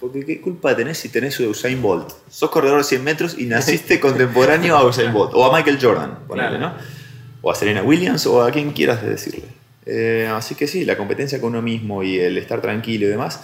[0.00, 2.10] Porque qué culpa tenés si tenés a Usain Bolt.
[2.30, 5.32] Sos corredor de 100 metros y naciste contemporáneo a Usain Bolt.
[5.34, 6.72] O a Michael Jordan, ponele, ¿no?
[7.42, 9.44] O a Serena Williams o a quien quieras decirle.
[9.84, 13.40] Eh, así que sí, la competencia con uno mismo y el estar tranquilo y demás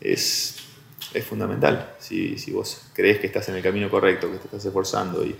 [0.00, 0.56] es,
[1.12, 1.94] es fundamental.
[1.98, 5.36] Si, si, vos crees que estás en el camino correcto, que te estás esforzando y,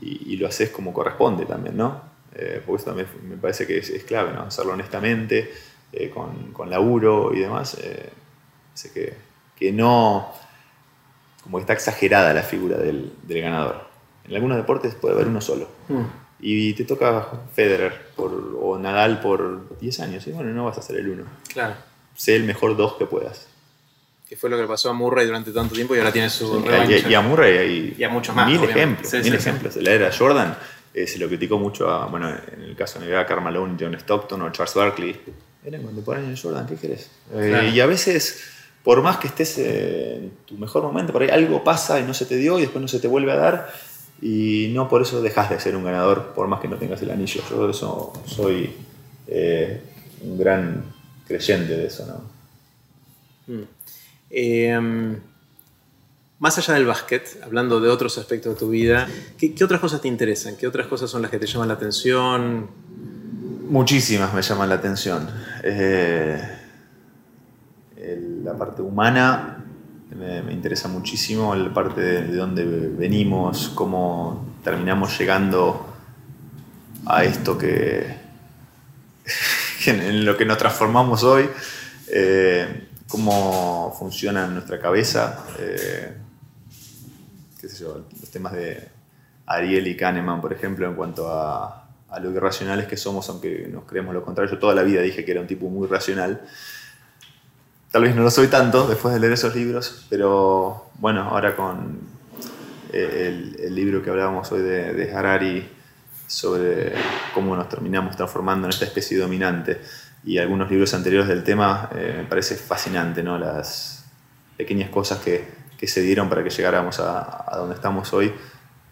[0.00, 2.00] y, lo haces como corresponde también, ¿no?
[2.34, 4.42] Eh, porque eso también me parece que es, clave, ¿no?
[4.42, 5.50] Hacerlo honestamente,
[5.92, 7.76] eh, con, con, laburo y demás.
[8.74, 10.32] sé que que no,
[11.42, 13.88] como que está exagerada la figura del, del ganador.
[14.24, 15.68] En algunos deportes puede haber uno solo.
[15.88, 16.02] Mm.
[16.40, 20.26] Y te toca Federer por, o Nadal por 10 años.
[20.28, 21.24] Y bueno, no vas a ser el uno.
[21.52, 21.74] Claro.
[22.14, 23.47] Sé el mejor dos que puedas.
[24.28, 26.60] Que fue lo que le pasó a Murray durante tanto tiempo y ahora tiene su
[26.64, 27.08] Y, revancha.
[27.08, 28.80] y a Murray hay Y a muchos más, mil obviamente.
[28.80, 29.08] ejemplos.
[29.10, 29.76] Sí, mil sí, ejemplos.
[29.76, 30.56] La era Jordan
[30.94, 34.42] eh, se lo criticó mucho a, bueno, en el caso de NBA, Carmelo, John Stockton
[34.42, 35.20] o Charles Barkley.
[35.64, 37.10] Eran contemporáneos de Jordan, ¿qué querés?
[37.34, 37.68] Eh, Claro.
[37.68, 38.42] Y a veces,
[38.84, 42.26] por más que estés en tu mejor momento, por ahí algo pasa y no se
[42.26, 43.72] te dio y después no se te vuelve a dar.
[44.20, 47.10] Y no por eso dejas de ser un ganador, por más que no tengas el
[47.10, 47.40] anillo.
[47.48, 48.74] Yo de eso soy
[49.28, 49.80] eh,
[50.22, 50.84] un gran
[51.26, 53.54] creyente de eso, ¿no?
[53.54, 53.62] Mm.
[54.30, 55.18] Eh,
[56.38, 60.08] más allá del básquet, hablando de otros aspectos de tu vida, ¿qué, otras cosas te
[60.08, 60.56] interesan?
[60.56, 62.68] ¿Qué otras cosas son las que te llaman la atención?
[63.68, 65.28] Muchísimas me llaman la atención.
[65.64, 66.40] Eh,
[68.44, 69.64] la parte humana
[70.16, 75.86] me, interesa muchísimo, la parte de, de dónde venimos, cómo terminamos llegando
[77.06, 78.14] a esto que,
[79.86, 81.48] en lo que nos transformamos hoy,
[82.08, 86.14] eh, cómo funciona nuestra cabeza, eh,
[87.60, 88.88] qué los temas de
[89.46, 91.84] Ariel y Kahneman, por ejemplo, en cuanto a,
[92.20, 94.52] lo irracionales que somos, aunque nos creemos lo contrario.
[94.52, 96.40] Yo toda la vida dije que era un tipo muy racional.
[97.90, 102.00] Tal vez no lo soy tanto después de leer esos libros, pero bueno, ahora con
[102.92, 105.68] eh, el, el libro que hablábamos hoy de, de Harari
[106.26, 106.92] sobre
[107.32, 109.80] cómo nos terminamos transformando en esta especie dominante
[110.24, 113.38] y algunos libros anteriores del tema, eh, me parece fascinante, ¿no?
[113.38, 114.04] Las
[114.56, 118.32] pequeñas cosas que, que se dieron para que llegáramos a, a donde estamos hoy,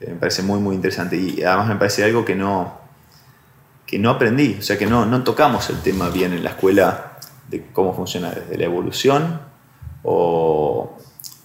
[0.00, 1.16] eh, me parece muy, muy interesante.
[1.16, 2.78] Y además me parece algo que no,
[3.86, 7.18] que no aprendí, o sea, que no, no tocamos el tema bien en la escuela
[7.48, 9.40] de cómo funciona desde la evolución
[10.02, 10.98] o,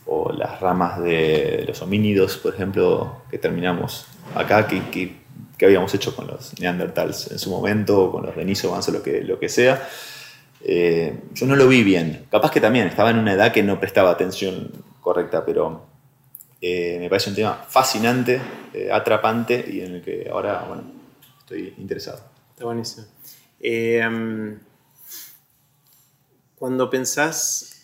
[0.05, 4.67] o las ramas de los homínidos, por ejemplo, que terminamos acá,
[5.62, 9.04] que habíamos hecho con los neandertals en su momento, o con los denisovans o lo
[9.04, 9.88] que, lo que sea.
[10.60, 12.26] Eh, yo no lo vi bien.
[12.32, 14.71] Capaz que también estaba en una edad que no prestaba atención
[15.02, 15.86] correcta, pero
[16.60, 18.41] eh, me parece un tema fascinante,
[18.74, 20.82] eh, atrapante y en el que ahora, bueno,
[21.38, 22.24] estoy interesado.
[22.54, 23.06] Está buenísimo.
[23.60, 24.58] Eh,
[26.56, 27.84] cuando pensás,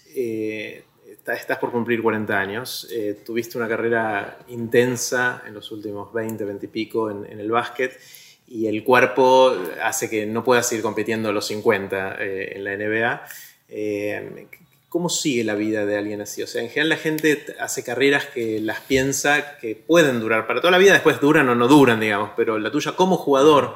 [1.36, 6.66] estás por cumplir 40 años, eh, tuviste una carrera intensa en los últimos 20, 20
[6.66, 8.00] y pico en, en el básquet
[8.48, 12.76] y el cuerpo hace que no puedas seguir compitiendo a los 50 eh, en la
[12.78, 13.22] NBA.
[13.70, 14.48] Eh,
[14.90, 16.42] ¿Cómo sigue la vida de alguien así?
[16.42, 20.62] O sea, en general la gente hace carreras que las piensa que pueden durar para
[20.62, 23.76] toda la vida, después duran o no duran, digamos, pero la tuya como jugador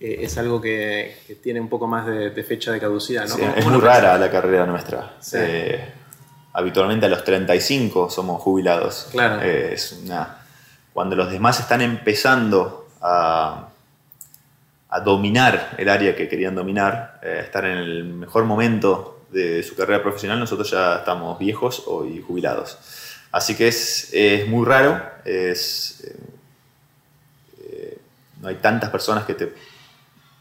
[0.00, 3.34] eh, es algo que, que tiene un poco más de, de fecha de caducidad, ¿no?
[3.34, 5.14] Sí, ¿Cómo- es muy rara la carrera nuestra.
[5.20, 5.36] Sí.
[6.56, 9.08] Habitualmente a los 35 somos jubilados.
[9.10, 9.42] Claro.
[9.42, 10.38] Eh, es una,
[10.92, 13.68] cuando los demás están empezando a,
[14.88, 19.74] a dominar el área que querían dominar, eh, estar en el mejor momento de su
[19.74, 22.78] carrera profesional, nosotros ya estamos viejos o, y jubilados.
[23.32, 26.16] Así que es, es muy raro, es, eh,
[27.60, 27.98] eh,
[28.40, 29.52] no hay tantas personas que te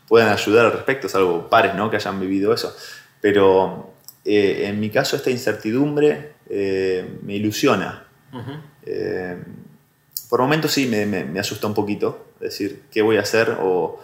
[0.08, 1.90] puedan ayudar al respecto, salvo pares ¿no?
[1.90, 2.76] que hayan vivido eso.
[3.20, 3.95] Pero
[4.26, 8.04] eh, en mi caso esta incertidumbre eh, me ilusiona.
[8.86, 9.38] Eh,
[10.30, 14.00] por momentos sí me, me- me asusta un poquito, decir qué voy a hacer o,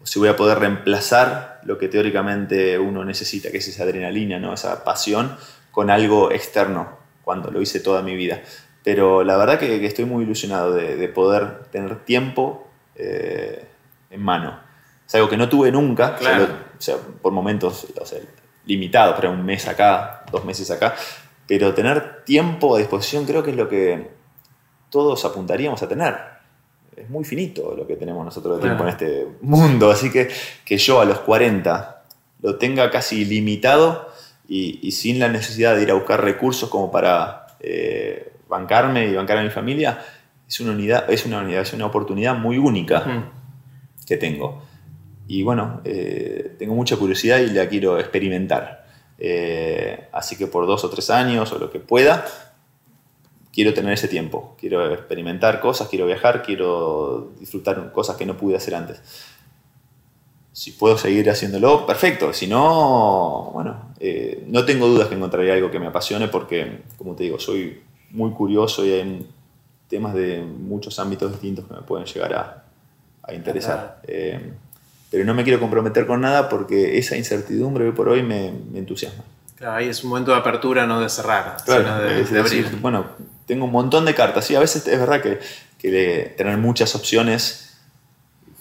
[0.00, 4.38] o si voy a poder reemplazar lo que teóricamente uno necesita, que es esa adrenalina,
[4.38, 4.52] ¿no?
[4.52, 5.36] esa pasión,
[5.70, 8.42] con algo externo, cuando lo hice toda mi vida.
[8.84, 13.64] Pero la verdad que, que estoy muy ilusionado de, de poder tener tiempo eh,
[14.10, 14.58] en mano.
[15.06, 16.46] Es algo que no tuve nunca, Claro.
[16.46, 18.18] solo- o sea, por momentos o sea,
[18.66, 20.94] limitados, pero un mes acá, dos meses acá.
[21.46, 24.10] Pero tener tiempo a disposición creo que es lo que
[24.90, 26.14] todos apuntaríamos a tener.
[26.96, 30.28] Es muy finito lo que tenemos nosotros de tiempo en este mundo, así que
[30.64, 32.04] que yo a los 40
[32.42, 34.10] lo tenga casi limitado
[34.46, 39.14] y, y sin la necesidad de ir a buscar recursos como para eh, bancarme y
[39.14, 39.98] bancar a mi familia,
[40.46, 43.30] es una unidad, es una unidad, es una oportunidad muy única
[44.06, 44.62] que tengo.
[45.26, 48.86] Y bueno, eh, tengo mucha curiosidad y la quiero experimentar.
[49.18, 52.24] Eh, así que por dos o tres años o lo que pueda,
[53.52, 54.56] quiero tener ese tiempo.
[54.58, 59.00] Quiero experimentar cosas, quiero viajar, quiero disfrutar cosas que no pude hacer antes.
[60.52, 62.32] Si puedo seguir haciéndolo, perfecto.
[62.32, 67.14] Si no, bueno, eh, no tengo dudas que encontraré algo que me apasione porque, como
[67.14, 67.80] te digo, soy
[68.10, 69.30] muy curioso y hay
[69.88, 72.64] temas de muchos ámbitos distintos que me pueden llegar a,
[73.22, 74.02] a interesar.
[74.06, 74.52] Eh,
[75.12, 78.78] pero no me quiero comprometer con nada porque esa incertidumbre hoy por hoy me, me
[78.78, 79.22] entusiasma.
[79.56, 82.42] Claro, ahí es un momento de apertura, no de cerrar, Claro, sino de, abrir.
[82.42, 83.04] decir, bueno,
[83.46, 84.46] tengo un montón de cartas.
[84.46, 85.38] Sí, a veces es verdad que,
[85.78, 87.76] que tener muchas opciones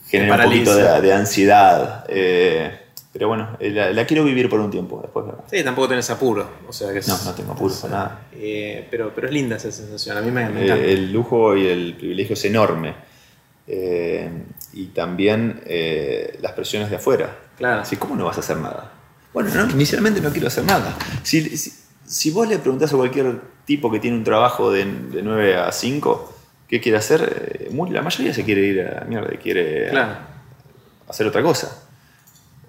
[0.07, 2.03] genera un poquito de, ansiedad.
[2.09, 2.77] Eh,
[3.13, 5.25] pero bueno, la, quiero vivir por un tiempo después.
[5.49, 6.49] Sí, tampoco tenés apuro.
[6.67, 8.19] O sea que no, no tengo apuro para nada.
[8.33, 10.75] Eh, pero, pero es linda esa sensación, a mí me, encanta.
[10.75, 12.93] el lujo y el privilegio es enorme.
[14.73, 15.61] Y también
[16.41, 17.37] las presiones de afuera.
[17.57, 17.81] Claro.
[17.81, 18.91] Así, ¿cómo no vas a hacer nada?
[19.33, 20.95] Bueno, inicialmente no quiero hacer nada.
[21.23, 21.57] Si,
[22.05, 25.71] si, vos le preguntás a cualquier tipo que tiene un trabajo de, de 9 a
[25.71, 26.33] 5,
[26.67, 27.69] ¿qué quiere hacer?
[27.69, 29.91] Eh, la mayoría se quiere ir a mierda, quiere
[31.07, 31.83] hacer otra cosa.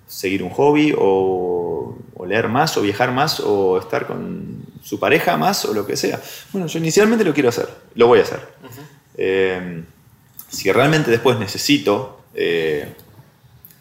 [0.07, 5.65] Seguir un hobby o, leer más o viajar más o estar con su pareja más
[5.65, 6.21] o lo que sea.
[6.53, 8.41] Bueno, yo inicialmente lo quiero hacer, lo voy a hacer.
[9.17, 9.85] Eh,
[10.53, 12.87] si realmente después necesito eh,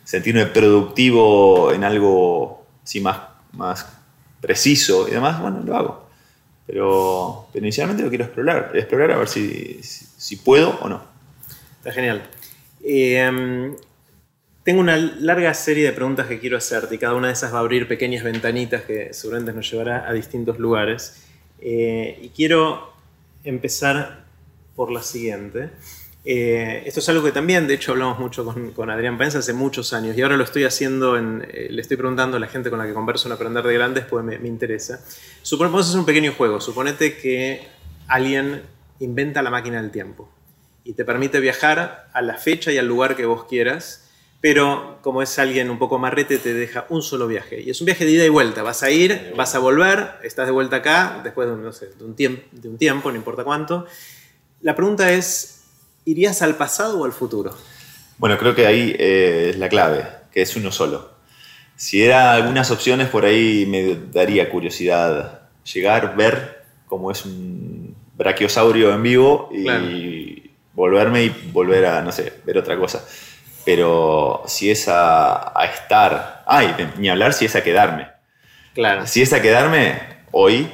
[0.05, 3.19] sentirme productivo en algo si más,
[3.53, 3.85] más
[4.39, 6.09] preciso y demás, bueno, lo hago.
[6.65, 11.03] Pero, inicialmente lo quiero explorar, explorar a ver si, si, puedo o no.
[11.79, 12.23] Está genial.
[12.83, 13.75] Em,
[14.63, 17.57] tengo una larga serie de preguntas que quiero hacerte y cada una de esas va
[17.57, 21.25] a abrir pequeñas ventanitas que seguramente nos llevará a distintos lugares.
[21.59, 22.93] Eh, y quiero
[23.43, 24.23] empezar
[24.75, 25.71] por la siguiente.
[26.23, 29.91] Eh, esto es algo que también, de hecho, hablamos mucho con, Adrián Paenza hace muchos
[29.93, 32.77] años y ahora lo estoy haciendo, en, eh, le estoy preguntando a la gente con
[32.77, 35.03] la que converso en Aprender de Grandes, pues me, interesa.
[35.41, 36.61] Suponemos hacer un pequeño juego.
[36.61, 37.67] Suponete que
[38.07, 38.61] alguien
[38.99, 40.29] inventa la máquina del tiempo
[40.83, 44.09] y te permite viajar a la fecha y al lugar que vos quieras,
[44.41, 47.61] pero como es alguien un poco marrete, te deja un solo viaje.
[47.61, 48.61] Y es un viaje de ida y vuelta.
[48.61, 52.03] Vas a ir, vas a volver, estás de vuelta acá, después de no sé, de
[52.03, 53.87] un, de un tiempo, no importa cuánto.
[54.61, 55.60] La pregunta es,
[56.05, 57.55] ¿Irías al pasado o al futuro?
[58.17, 61.11] Bueno, creo que ahí eh, es la clave, que es uno solo.
[61.75, 68.93] Si era algunas opciones, por ahí me daría curiosidad llegar, ver cómo es un brachiosaurio
[68.93, 73.03] en vivo y volverme y volver a, no sé, ver otra cosa.
[73.65, 78.07] Pero si es a, estar, ay, ni hablar si es a quedarme.
[78.73, 79.05] Claro.
[79.05, 79.99] Si es a quedarme
[80.31, 80.67] hoy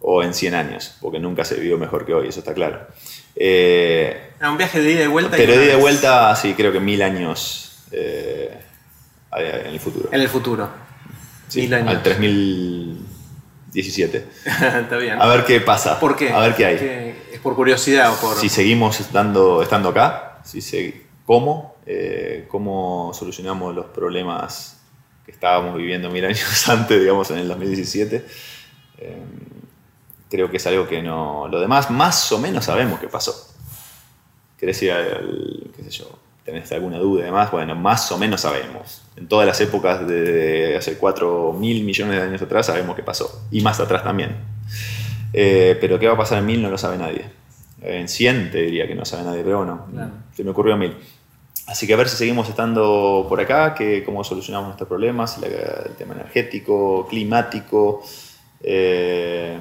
[0.00, 2.86] o en 100 años, porque nunca se vivió mejor que hoy, eso está claro.
[3.40, 5.36] Eh, un viaje de ida y vuelta.
[5.36, 8.58] Pero de ida y vuelta, sí, creo que mil años eh,
[9.36, 10.08] en el futuro.
[10.12, 10.68] En el futuro.
[11.46, 11.88] Sí, mil años.
[11.88, 14.26] Al 3017.
[14.44, 15.20] Está bien.
[15.20, 16.00] A ver qué pasa.
[16.00, 16.32] ¿Por qué?
[16.32, 17.14] A ver qué hay.
[17.32, 18.36] ¿Es por curiosidad o por.?
[18.36, 21.76] Si seguimos estando, estando acá, si ¿cómo?
[21.86, 24.80] Eh, ¿Cómo solucionamos los problemas
[25.24, 28.26] que estábamos viviendo mil años antes, digamos, en el 2017?
[30.30, 31.48] Creo que es algo que no.
[31.48, 33.34] Lo demás, más o menos sabemos qué pasó.
[34.58, 35.70] ¿Querés ir al.
[35.76, 36.10] qué sé yo?
[36.44, 37.50] ¿Tenés alguna duda y demás?
[37.50, 39.02] Bueno, más o menos sabemos.
[39.16, 43.42] En todas las épocas de hace 4 mil millones de años atrás sabemos qué pasó.
[43.50, 44.36] Y más atrás también.
[45.32, 47.26] Eh, pero qué va a pasar en mil no lo sabe nadie.
[47.82, 49.86] En 100 te diría que no sabe nadie, pero bueno,
[50.34, 50.96] se me ocurrió a mil.
[51.66, 55.94] Así que a ver si seguimos estando por acá, que cómo solucionamos nuestros problemas, el,
[55.96, 58.02] tema energético, climático.
[58.62, 59.58] Eh,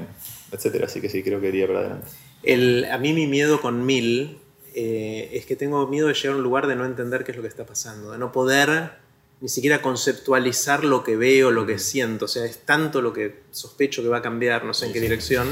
[0.52, 0.86] etcétera.
[0.86, 2.08] Así que sí, creo que iría para adelante.
[2.44, 4.38] El, a mí mi miedo con mil
[4.74, 7.38] eh, es que tengo miedo de llegar a un lugar de no entender qué es
[7.38, 8.92] lo que está pasando, de no poder
[9.40, 12.26] ni siquiera conceptualizar lo que veo, lo que siento.
[12.26, 15.00] O sea, es tanto lo que sospecho que va a cambiar, no sé en qué
[15.00, 15.48] dirección.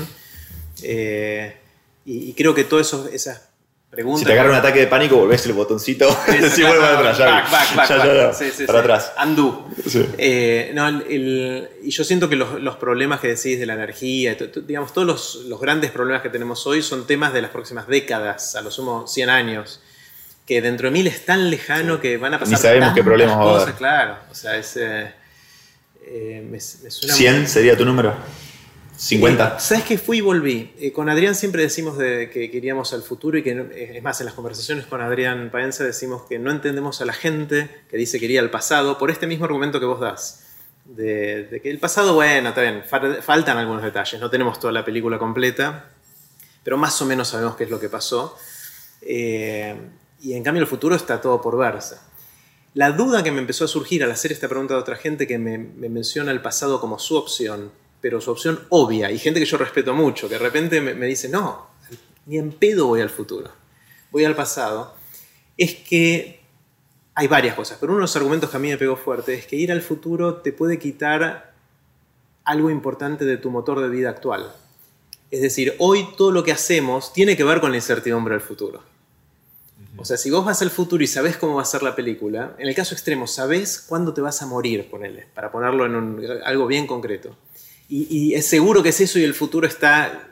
[0.81, 1.55] Eh,
[2.05, 3.49] y, creo que todas esas
[4.17, 6.09] si te agarra un ataque de pánico, volvés el botoncito.
[6.53, 7.19] sí, vuelve para atrás.
[7.19, 9.13] Back, back, back, ya, sí, sí, para atrás.
[9.23, 9.69] Undo.
[10.17, 14.35] Eh, no, el, y yo siento que los, los, problemas que decís de la energía,
[14.67, 18.55] digamos, todos los, los, grandes problemas que tenemos hoy son temas de las próximas décadas,
[18.55, 19.81] a lo sumo 100 años.
[20.45, 22.53] Que dentro de mil es tan lejano que van a pasar.
[22.53, 23.75] Ni sabemos qué problemas va a haber.
[23.75, 24.77] Claro, o sea, es.
[24.77, 25.11] Eh,
[26.05, 28.13] eh me, suena ¿100 sería tu número?
[28.97, 29.47] 50.
[29.47, 30.73] Eh, ¿Sabes que fui y volví?
[30.79, 34.19] Eh, con Adrián siempre decimos de, que queríamos al futuro y que, eh, es más,
[34.21, 38.19] en las conversaciones con Adrián Paenza decimos que no entendemos a la gente que dice
[38.19, 40.43] que iría al pasado por este mismo argumento que vos das.
[40.85, 42.83] De, que el pasado, bueno, está bien,
[43.21, 45.89] faltan algunos detalles, no tenemos toda la película completa,
[46.63, 48.37] pero más o menos sabemos qué es lo que pasó.
[49.01, 51.95] y en cambio el futuro está todo por verse.
[52.75, 55.39] La duda que me empezó a surgir al hacer esta pregunta de otra gente que
[55.39, 55.57] me
[55.89, 57.71] menciona el pasado como su opción,
[58.05, 61.27] pero su opción obvia, y gente que yo respeto mucho, que de repente me, dice,
[61.27, 61.69] no,
[62.27, 63.49] ni en pedo voy al futuro,
[64.11, 64.93] voy al pasado,
[65.57, 66.39] es que
[67.15, 69.47] hay varias cosas, pero uno de los argumentos que a mí me pegó fuerte es
[69.47, 71.55] que ir al futuro te puede quitar
[72.43, 74.53] algo importante de tu motor de vida actual.
[75.31, 78.83] Es decir, hoy todo lo que hacemos tiene que ver con la incertidumbre del futuro.
[79.97, 82.53] O sea, si vos vas al futuro y sabés cómo va a ser la película,
[82.59, 86.67] en el caso extremo, sabés cuándo te vas a morir, ponele, para ponerlo en algo
[86.67, 87.35] bien concreto
[87.89, 90.27] y, es seguro que es eso y el futuro está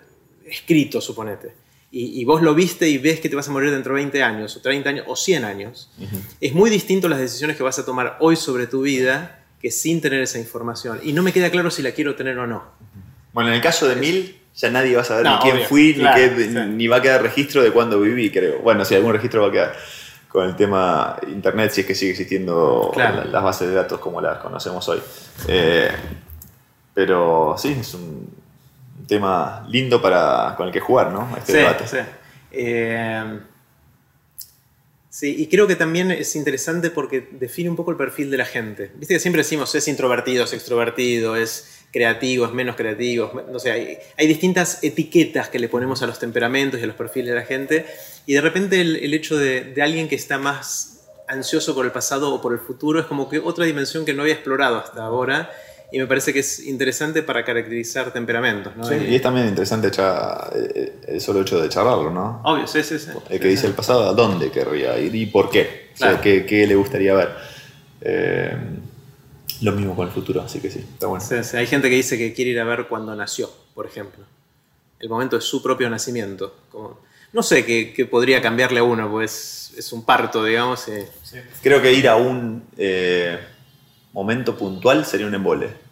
[0.45, 1.53] escrito, suponete,
[1.95, 4.57] y, vos lo viste y ves que te vas a morir dentro de 20 años,
[4.57, 5.91] o 30 años, o 100 años,
[6.41, 10.01] es muy distinto las decisiones que vas a tomar hoy sobre tu vida que sin
[10.01, 10.99] tener esa información.
[11.03, 12.63] Y no me queda claro si la quiero tener o no.
[13.31, 16.87] Bueno, en el caso de Mil, ya nadie va a saber ni quién fui, ni,
[16.87, 18.59] va a quedar registro de cuándo viví, creo.
[18.59, 19.75] Bueno, si algún registro va a quedar
[20.27, 24.39] con el tema Internet, si es que sigue existiendo las bases de datos como las
[24.39, 24.99] conocemos hoy.
[25.47, 25.91] Eh,
[26.93, 28.29] pero sí, es un
[29.07, 31.35] tema lindo para, con el que jugar, ¿no?
[31.37, 31.87] Este debate.
[31.87, 31.97] Sí.
[32.51, 33.39] Eh,
[35.09, 38.45] sí, y creo que también es interesante porque define un poco el perfil de la
[38.45, 38.91] gente.
[38.95, 43.43] Viste que siempre decimos es introvertido, es extrovertido, es creativo, es menos creativo.
[43.49, 43.71] No sé,
[44.17, 47.45] hay, distintas etiquetas que le ponemos a los temperamentos y a los perfiles de la
[47.45, 47.85] gente.
[48.25, 50.89] Y de repente el, hecho de, alguien que está más
[51.27, 54.23] ansioso por el pasado o por el futuro es como que otra dimensión que no
[54.23, 55.51] había explorado hasta ahora
[55.93, 58.75] y me parece que es interesante para caracterizar temperamentos.
[58.75, 58.83] ¿no?
[58.83, 59.91] Sí, y, es también interesante
[60.55, 62.41] eh, el solo hecho de charlarlo, ¿no?
[62.43, 62.97] Obvio, sí, sí.
[62.97, 63.11] sí.
[63.29, 65.91] El que dice el pasado, ¿a dónde querría ir y por qué?
[66.23, 67.35] ¿qué, le gustaría ver?
[68.01, 68.57] Eh,
[69.61, 71.23] lo mismo con el futuro, así que sí, está bueno.
[71.23, 74.25] Sí, Hay gente que dice que quiere ir a ver cuando nació, por ejemplo.
[74.99, 76.55] El momento de su propio nacimiento.
[76.71, 77.01] Como,
[77.33, 80.85] no sé qué, podría cambiarle a uno, pues es un parto, digamos.
[81.61, 83.37] Creo que ir a un eh,
[84.11, 85.82] momento puntual sería un embole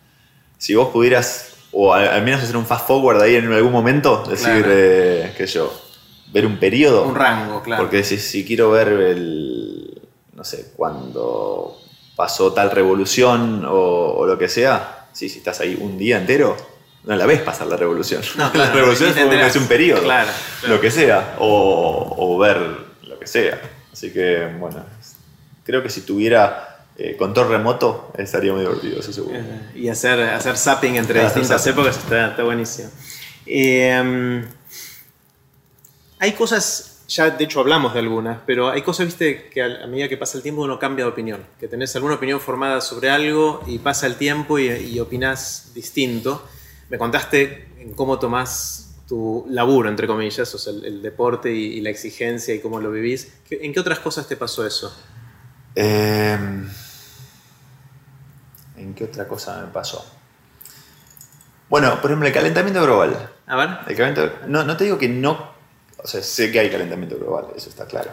[0.62, 4.64] si vos pudieras, o al, menos hacer un fast forward ahí en algún momento, decir,
[4.68, 5.74] eh, qué sé yo,
[6.32, 7.02] ver un periodo.
[7.02, 7.82] Un rango, claro.
[7.82, 10.00] Porque si, si quiero ver el,
[10.34, 11.82] no sé, cuando
[12.16, 16.56] pasó tal revolución o, lo que sea, sí, si estás ahí un día entero,
[17.06, 18.22] no la ves pasar la revolución.
[18.38, 20.30] No, la revolución es un periodo, claro,
[20.68, 22.60] lo que sea, o, o, ver
[23.02, 23.60] lo que sea.
[23.92, 24.86] Así que, bueno,
[25.64, 29.38] creo que si tuviera eh, con todo remoto estaría muy divertido, eso seguro.
[29.38, 32.90] Eh, y hacer, hacer zapping entre distintas épocas está, buenísimo.
[33.46, 34.46] Em,
[36.20, 40.10] hay cosas, ya de hecho hablamos de algunas, pero hay cosas, viste, que a, medida
[40.10, 41.44] que pasa el tiempo uno cambia de opinión.
[41.60, 46.46] Que tenés alguna opinión formada sobre algo y pasa el tiempo y, y opinás distinto.
[46.90, 51.82] Me contaste en cómo tomás tu laburo, entre comillas, o sea, el, deporte y, y,
[51.82, 53.34] la exigencia y cómo lo vivís.
[53.50, 54.94] ¿En qué otras cosas te pasó eso?
[55.76, 56.38] Eh,
[58.78, 60.06] ¿En qué otra cosa me pasó?
[61.70, 63.30] Bueno, por ejemplo, el calentamiento global.
[63.48, 63.70] A ver.
[64.48, 65.52] no, no te digo que no.
[66.04, 68.12] O sea, sé que hay calentamiento global, eso está claro.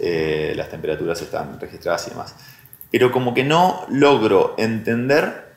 [0.00, 2.34] Eh, las temperaturas están registradas y demás.
[2.90, 5.54] Pero como que no logro entender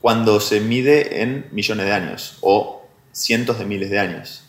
[0.00, 4.43] cuando se mide en millones de años o cientos de miles de años.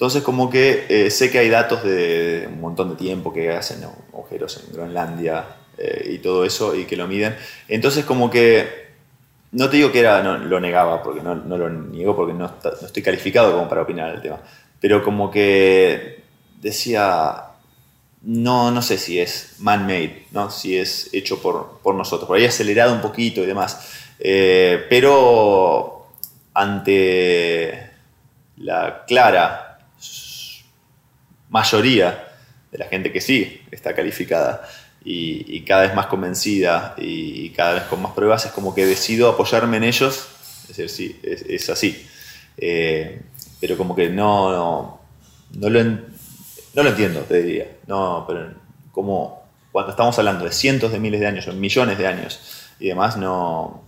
[0.00, 3.84] Entonces como que eh, sé que hay datos de un montón de tiempo que hacen
[3.84, 5.44] agujeros en Groenlandia,
[5.76, 7.36] eh, y todo eso y que lo miden.
[7.68, 8.66] Entonces como que,
[9.52, 12.50] no te digo que era, no, lo negaba, porque no, no lo niego porque no,
[12.64, 14.38] no, estoy calificado como para opinar el tema,
[14.80, 16.22] pero como que
[16.62, 17.42] decía,
[18.22, 20.50] no, no sé si es man-made, ¿no?
[20.50, 26.06] si es hecho por, por, nosotros, por ahí acelerado un poquito y demás, eh, pero
[26.54, 27.90] ante
[28.56, 29.69] la clara
[31.50, 32.28] mayoría
[32.72, 34.66] de la gente que sí está calificada,
[35.04, 39.28] y, cada vez más convencida y, cada vez con más pruebas, es como que decido
[39.28, 40.28] apoyarme en ellos.
[40.68, 42.06] Es decir, sí, es, así.
[42.56, 43.22] Eh,
[43.60, 45.00] pero como que no,
[45.54, 47.66] no, lo no lo entiendo, te diría.
[47.86, 48.52] No, pero
[48.92, 49.42] como
[49.72, 53.16] cuando estamos hablando de cientos de miles de años o millones de años y demás,
[53.16, 53.82] no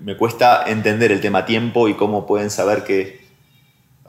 [0.00, 3.17] me, cuesta entender el tema tiempo y cómo pueden saber que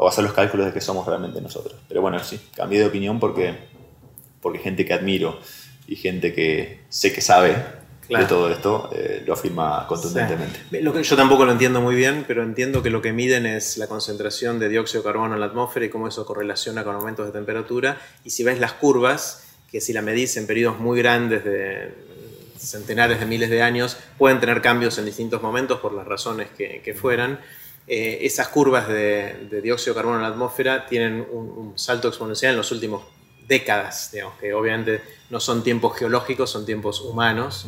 [0.02, 1.76] o hacer los cálculos de que somos realmente nosotros.
[1.88, 3.56] Pero bueno, sí, cambié de opinión porque
[4.42, 5.40] porque gente que admiro
[5.88, 7.56] y gente que sé que sabe
[8.08, 10.62] de todo esto eh, lo afirma contundentemente.
[10.82, 13.78] Lo que, yo tampoco lo entiendo muy bien, pero entiendo que lo que miden es
[13.78, 17.28] la concentración de dióxido de carbono en la atmósfera y cómo eso correlaciona con aumentos
[17.28, 18.02] de temperatura.
[18.24, 21.94] Y si ves las curvas, que si la medís en periodos muy grandes de
[22.58, 26.94] centenares de miles de años, pueden tener cambios en distintos momentos por las razones que,
[27.00, 27.40] fueran.
[27.92, 32.52] Eh, esas curvas de, dióxido de carbono en la atmósfera tienen un, un salto exponencial
[32.52, 33.02] en los últimos
[33.48, 37.66] décadas, digamos, que obviamente no son tiempos geológicos, son tiempos humanos,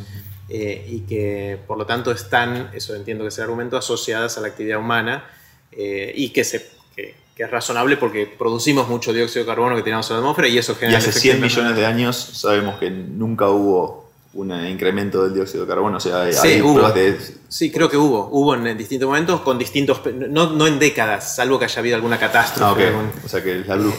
[0.48, 4.42] eh, y que por lo tanto están, eso entiendo que es el argumento, asociadas a
[4.42, 5.26] la actividad humana,
[5.72, 10.08] eh, y que, se, que, es razonable porque producimos mucho dióxido de carbono que tenemos
[10.12, 11.00] en la atmósfera y eso genera...
[11.00, 14.01] Y hace 100 millones de años sabemos que nunca hubo
[14.34, 16.62] un incremento del dióxido de carbono, o sea, hay, sí,
[16.96, 17.18] de...
[17.50, 21.60] Sí, creo que hubo, hubo en distintos momentos con distintos, no, no en décadas, salvo
[21.60, 22.88] que haya habido alguna catástrofe.
[22.88, 23.94] Ah, O sea que la luz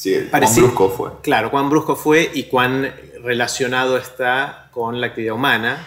[0.00, 1.10] Sí, cuán brusco fue.
[1.20, 2.90] Claro, cuán brusco fue y cuán
[3.22, 5.86] relacionado está con la actividad humana.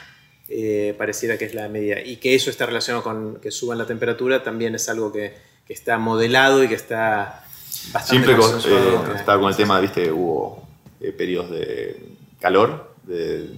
[0.49, 1.99] Eh, pareciera que es la medida.
[1.99, 5.35] Y que eso está relacionado con que suban la temperatura también es algo que,
[5.65, 7.43] que está modelado y que está
[7.91, 10.61] bastante Siempre con, eh, estaba con el tema, viste, hubo
[11.01, 11.99] eh, periodos de
[12.39, 13.49] calor, de,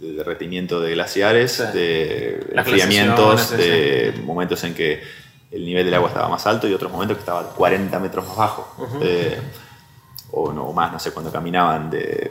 [0.00, 1.62] de derretimiento de glaciares, Sí.
[1.78, 5.02] de enfriamientos, de momentos en que
[5.50, 8.36] el nivel del agua estaba más alto y otros momentos que estaba 40 metros más
[8.36, 8.88] bajo.
[9.02, 9.38] Eh,
[10.32, 12.30] o no o más, no sé, cuando caminaban de-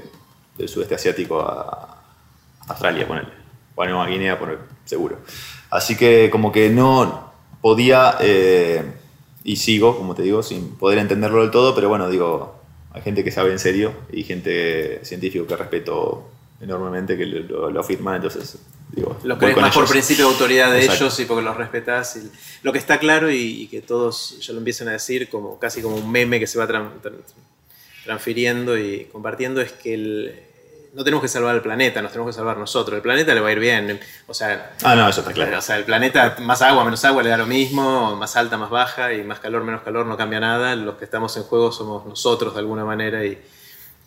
[0.57, 1.95] del sudeste asiático a
[2.67, 3.31] a Australia, ponerle.
[3.75, 5.17] O a Nueva Guinea, poner, seguro.
[5.71, 8.83] Así que como que no podía, eh,
[9.43, 12.55] y sigo, como te digo, sin poder entenderlo del todo, pero bueno, digo,
[12.91, 16.29] hay gente que sabe en serio y gente científico que respeto
[16.61, 18.57] enormemente que lo, lo afirman, entonces
[18.91, 21.03] digo, Lo voy crees más por principio de autoridad de Exacto.
[21.05, 22.15] ellos y porque los respetas.
[22.17, 22.29] y
[22.63, 25.81] lo que está claro y, y que todos ya lo empiezan a decir como casi
[25.81, 27.21] como un meme que se va tran- tran-
[28.03, 30.43] transfiriendo y compartiendo es que el-
[30.91, 32.95] no tenemos que salvar al planeta, nos tenemos que salvar nosotros.
[32.95, 33.99] El planeta le va a ir bien.
[34.25, 35.59] O sea, Ah, no, eso está claro.
[35.59, 38.71] o sea, el planeta, más agua, menos agua, le da lo mismo, más alta, más
[38.71, 40.75] baja, y más calor, menos calor, no cambia nada.
[40.75, 43.37] Los que estamos en juego somos nosotros de alguna manera, y,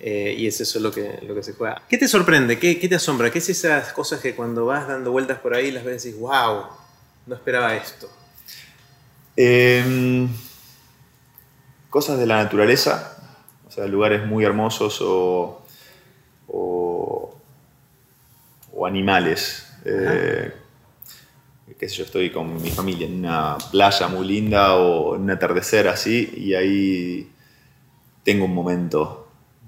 [0.05, 1.81] eh, y es eso lo que, lo que se juega.
[1.89, 2.59] ¿Qué te sorprende?
[2.59, 3.31] ¿Qué, qué te asombra?
[3.31, 6.21] ¿Qué es esas cosas que cuando vas dando vueltas por ahí las ves y dices,
[6.21, 6.65] wow,
[7.27, 8.11] no esperaba esto?
[9.37, 10.27] Eh,
[11.89, 13.17] cosas de la naturaleza,
[13.69, 15.65] o sea, lugares muy hermosos o,
[16.49, 17.39] o,
[18.73, 19.69] o animales.
[19.85, 20.53] Eh,
[21.79, 25.31] qué sé yo, estoy con mi familia en una playa muy linda o en un
[25.31, 27.31] atardecer así y ahí
[28.25, 29.22] tengo un momento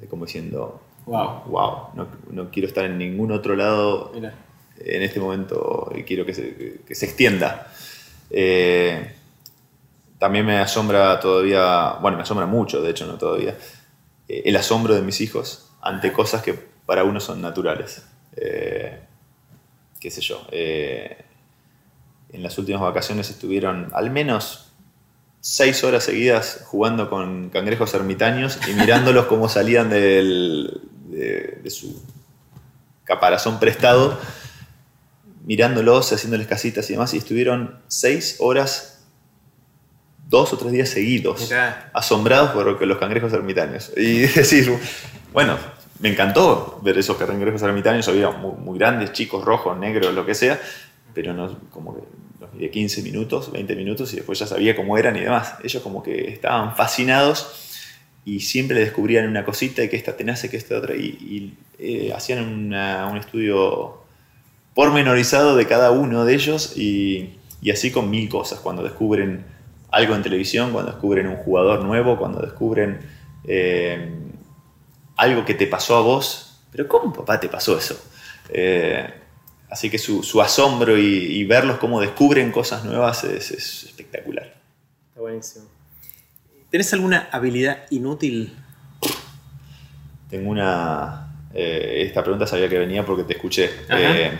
[0.08, 1.42] como diciendo, Wow.
[1.46, 4.32] wow, no, no quiero estar en ningún otro lado Mira.
[4.78, 7.70] en este momento y quiero que se, que- se extienda.
[8.30, 9.12] Eh,
[10.18, 13.56] también me asombra todavía, bueno, me asombra mucho, de hecho, no todavía,
[14.28, 16.54] eh, el asombro de mis hijos ante cosas que
[16.86, 18.06] para uno son naturales.
[18.36, 18.98] Eh,
[20.00, 20.40] qué sé yo.
[20.50, 24.63] en las últimas vacaciones estuvieron al menos
[25.46, 30.80] seis horas seguidas jugando con cangrejos ermitaños y mirándolos cómo salían del-
[31.10, 32.02] de, de su
[33.04, 34.18] caparazón prestado,
[35.44, 39.04] mirándolos, haciéndoles casitas y demás, y estuvieron seis horas,
[40.28, 41.90] dos o tres días seguidos, Mirá.
[41.92, 43.92] asombrados por los cangrejos ermitaños.
[43.98, 44.72] Y decir,
[45.34, 45.58] bueno,
[46.00, 50.34] me encantó ver esos cangrejos ermitaños, había muy, muy grandes, chicos, rojos, negros, lo que
[50.34, 50.58] sea,
[51.12, 52.02] pero no, como que
[52.54, 55.54] miré 15 minutos, 20 minutos y después ya sabía cómo eran y demás.
[55.62, 57.90] Ellos como que estaban fascinados
[58.24, 62.72] y siempre descubrían una cosita y que esta tenace, que esta otra, y, eh, hacían
[62.72, 64.02] un estudio
[64.74, 69.44] pormenorizado de cada uno de ellos y, y así con mil cosas, cuando descubren
[69.90, 73.00] algo en televisión, cuando descubren un jugador nuevo, cuando descubren
[73.44, 74.10] eh,
[75.16, 77.96] algo que te pasó a vos, pero ¿cómo papá te pasó eso?
[78.50, 79.08] Eh,
[79.74, 84.54] así que su, su asombro y, y verlos cómo descubren cosas nuevas es, es espectacular.
[85.08, 85.64] Está buenísimo.
[86.70, 88.54] ¿Tenés alguna habilidad inútil?
[90.30, 91.28] Tengo una...
[91.52, 93.68] eh, esta pregunta sabía que venía porque te escuché.
[93.90, 94.38] Eh,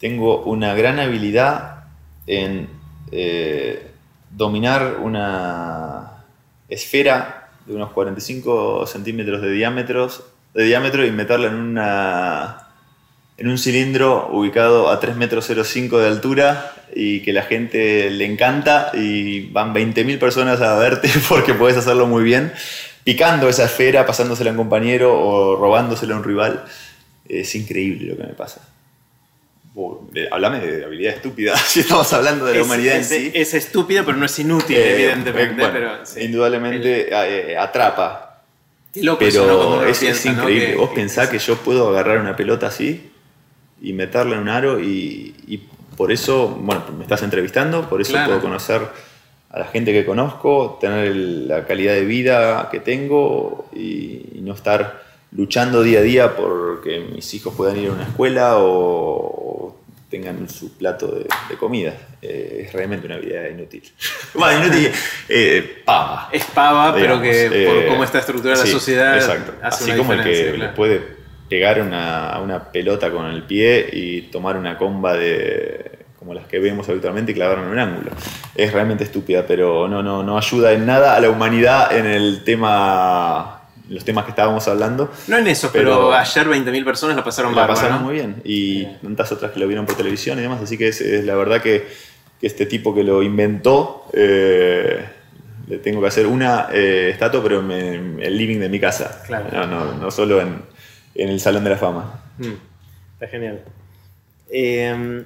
[0.00, 1.84] tengo una gran habilidad
[2.26, 2.68] en
[3.12, 3.92] eh,
[4.28, 6.24] dominar una
[6.68, 12.61] esfera de unos 45 centímetros de, diámetros, de diámetro y meterla en una
[13.42, 18.24] en un cilindro ubicado a 3 metros 05 de altura y que la gente le
[18.24, 22.52] encanta y van 20.000 personas a verte porque puedes hacerlo muy bien,
[23.02, 26.64] picando esa esfera, pasándosela a un compañero o robándosela a un rival.
[27.28, 28.60] Es increíble lo que me pasa.
[30.14, 33.30] Eh, Hablame de habilidad estúpida, si estamos hablando de la Es- humanidad es, en sí.
[33.34, 35.54] es estúpida, pero no es inútil, Eh, evidentemente.
[35.54, 36.20] eh, bueno, pero, sí.
[36.20, 38.42] indudablemente eh, atrapa,
[38.92, 39.46] Qué loco eso, ¿no?
[39.46, 40.42] Pero uno es, es piensa, ¿no?
[40.42, 40.66] increíble.
[40.72, 43.08] Que- Vos que- pensás que yo puedo agarrar una pelota así
[43.82, 45.58] y meterla en un aro y, y
[45.96, 48.28] por eso, bueno, me estás entrevistando, por eso Claro.
[48.28, 48.80] puedo conocer
[49.50, 55.00] a la gente que conozco, tener la calidad de vida que tengo y, no estar
[55.30, 59.76] luchando día a día porque mis hijos puedan ir a una escuela o,
[60.10, 61.94] tengan su plato de, de comida.
[62.20, 63.82] Eh, es realmente una vida inútil.
[64.34, 64.90] bueno, inútil,
[65.28, 66.28] eh, pava.
[66.32, 69.54] Es pava, pero que digamos, por eh, cómo está estructurada la sociedad exacto.
[69.62, 70.56] hace Así una como el que claro.
[70.58, 71.21] le puede
[71.52, 76.58] pegar una, una pelota con el pie y tomar una comba de como las que
[76.58, 78.10] vemos habitualmente y clavarla en un ángulo.
[78.54, 82.42] Es realmente estúpida, pero no, no, no ayuda en nada a la humanidad en el
[82.44, 83.58] tema
[83.90, 85.10] los temas que estábamos hablando.
[85.28, 88.04] No en eso, pero, Pero- ayer 20.000 personas la pasaron La bárbaro, pasaron ¿no?
[88.06, 91.02] muy bien y tantas otras que lo vieron por televisión y demás, así que es,
[91.02, 91.86] es la verdad que,
[92.40, 95.04] que este tipo que lo inventó eh,
[95.68, 99.22] le tengo que hacer una eh, estatua, pero en, en el living de mi casa,
[99.26, 99.44] Claro.
[99.52, 100.71] no, no, no solo en,
[101.14, 102.22] en el Salón de la Fama.
[102.38, 102.54] Mm,
[103.14, 103.62] está genial.
[104.50, 105.24] Eh,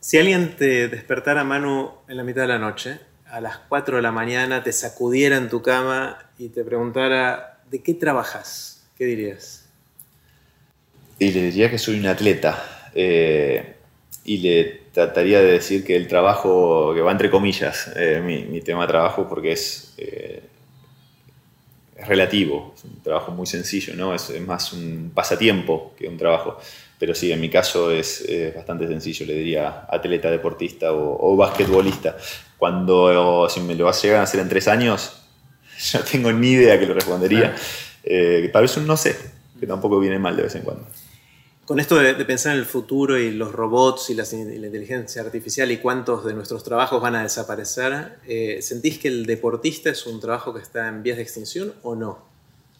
[0.00, 2.98] si alguien te despertara, Manu, en la mitad de la noche,
[3.32, 7.82] a las 4 de la mañana te sacudiera en tu cama y te preguntara, ¿de
[7.82, 8.84] qué trabajas?
[8.98, 9.70] ¿Qué dirías?
[11.18, 12.90] Y le diría que soy un atleta.
[12.94, 13.76] Eh,
[14.24, 18.82] y le trataría de decir que el trabajo, que va entre comillas, eh, mi, tema
[18.82, 20.42] de trabajo, porque es, eh,
[22.02, 24.14] es, relativo, es un trabajo muy sencillo, ¿no?
[24.14, 26.58] Es, más un pasatiempo que un trabajo.
[26.98, 28.24] Pero sí, en mi caso es
[28.54, 32.16] bastante sencillo, le diría atleta, deportista o, o basquetbolista.
[32.62, 35.22] Cuando, si me lo vas a llegar a hacer en tres años,
[35.90, 37.56] yo no tengo ni idea que lo respondería.
[38.04, 39.16] Eh, tal vez un no sé,
[39.58, 40.86] que tampoco viene mal de vez en cuando.
[41.72, 45.78] Con esto de, pensar en el futuro y los robots y, la inteligencia artificial y
[45.78, 50.52] cuántos de nuestros trabajos van a desaparecer, eh, ¿sentís que el deportista es un trabajo
[50.52, 52.18] que está en vías de extinción o no?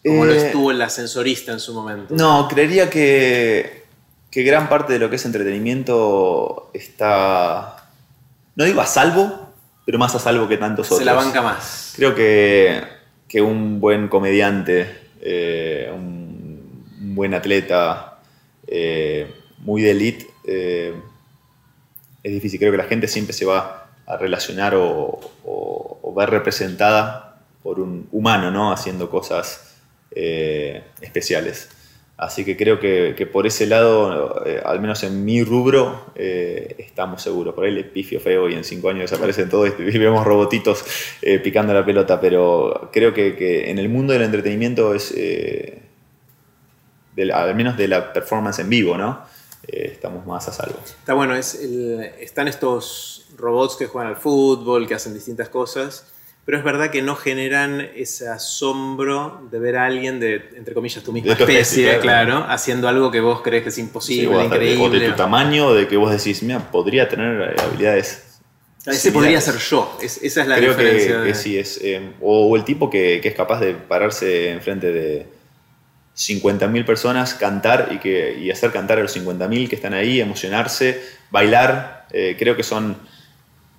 [0.05, 2.15] Como lo eh, estuvo el ascensorista en su momento.
[2.15, 3.85] No, creería que,
[4.31, 7.89] que gran parte de lo que es entretenimiento está,
[8.57, 9.55] no digo a salvo,
[9.87, 10.99] pero más a salvo que tantos otros.
[10.99, 11.95] Se la banca más.
[11.97, 12.83] Creo que,
[13.27, 18.12] que un buen comediante eh, un, buen atleta,
[18.67, 19.27] eh,
[19.59, 20.95] muy de elite, eh,
[22.23, 22.59] es difícil.
[22.59, 25.21] Creo que la gente siempre se va a relacionar o,
[26.15, 28.71] ver representada por un humano, ¿no?
[28.71, 29.77] Haciendo cosas
[30.15, 31.71] especiales.
[32.19, 37.55] Así que creo que, por ese lado, al menos en mi rubro, estamos seguros.
[37.55, 40.85] Por ahí le pifio feo y en cinco años desaparecen todos y vemos robotitos
[41.43, 45.15] picando la pelota, pero creo que, en el mundo del entretenimiento es,
[47.33, 49.33] al menos de la performance en vivo, ¿no?
[49.67, 50.79] estamos más a salvo.
[50.85, 56.07] Está bueno, es están estos robots que juegan al fútbol, que hacen distintas cosas.
[56.45, 61.05] Pero es verdad que no generan ese asombro de ver a alguien de, entre comillas,
[61.05, 62.45] tu misma especie, claro.
[62.49, 64.85] haciendo algo que vos crees que es imposible, increíble.
[64.85, 68.41] O de tu tamaño, de que vos decís, mira, podría tener habilidades.
[68.85, 71.19] Ese podría ser yo, esa es la Creo diferencia.
[71.21, 74.91] Que, que sí, es, eh, o, el tipo que, que, es capaz de pararse enfrente
[74.91, 75.29] de
[76.17, 81.03] 50.000 personas, cantar y, que, y hacer cantar a los 50.000 que están ahí, emocionarse,
[81.31, 82.07] bailar.
[82.13, 82.97] Eh, creo que son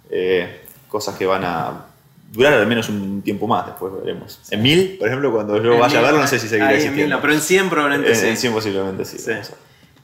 [0.10, 1.86] eh, cosas que van a
[2.34, 4.40] durar al menos un tiempo más, después veremos.
[4.50, 7.16] En mil, por ejemplo, cuando yo vaya a verlo, no sé si seguirá existiendo.
[7.16, 8.28] En pero en 100 probablemente sí.
[8.28, 9.18] En 100 posiblemente sí.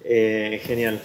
[0.03, 1.01] Eh, genial.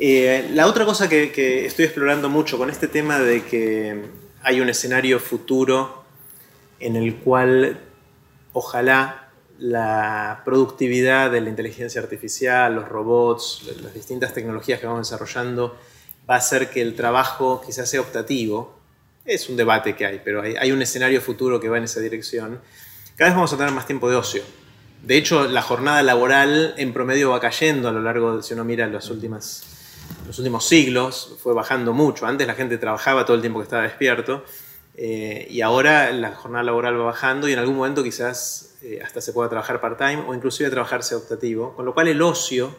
[0.00, 4.02] Eh, la otra cosa que, estoy explorando mucho con este tema de que
[4.42, 6.04] hay un escenario futuro
[6.80, 7.78] en el cual
[8.52, 9.27] ojalá
[9.58, 15.76] la productividad de la inteligencia artificial, los robots, las distintas tecnologías que vamos desarrollando,
[16.28, 18.78] va a hacer que el trabajo quizás sea optativo
[19.28, 22.60] es un debate que hay, pero hay, un escenario futuro que va en esa dirección.
[23.14, 24.42] Cada vez vamos a tener más tiempo de ocio.
[25.02, 28.86] De hecho, la jornada laboral en promedio va cayendo a lo largo, si uno mira
[28.86, 29.64] los, últimas,
[30.26, 32.26] los últimos siglos, fue bajando mucho.
[32.26, 34.44] Antes la gente trabajaba todo el tiempo que estaba despierto
[34.96, 39.20] eh, y ahora la jornada laboral va bajando y en algún momento quizás eh, hasta
[39.20, 42.74] se pueda trabajar part-time o inclusive trabajarse optativo, con lo cual el ocio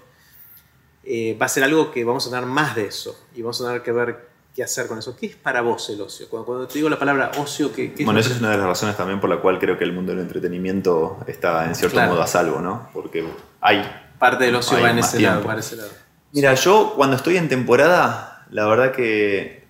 [1.03, 3.65] eh, va a ser algo que vamos a tener más de eso y vamos a
[3.65, 5.15] tener que ver qué hacer con eso.
[5.17, 6.27] ¿Qué es para vos el ocio?
[6.29, 8.95] Cuando, te digo la palabra ocio, ¿qué, qué Bueno, esa es una de las razones
[8.95, 12.27] también por la cual creo que el mundo del entretenimiento está en cierto modo a
[12.27, 12.89] salvo, ¿no?
[12.93, 13.25] Porque
[13.61, 13.83] hay...
[14.17, 15.89] Parte del ocio va en ese lado, para ese lado.
[16.33, 19.65] Mira, yo cuando estoy en temporada, la verdad que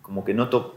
[0.00, 0.76] como que noto,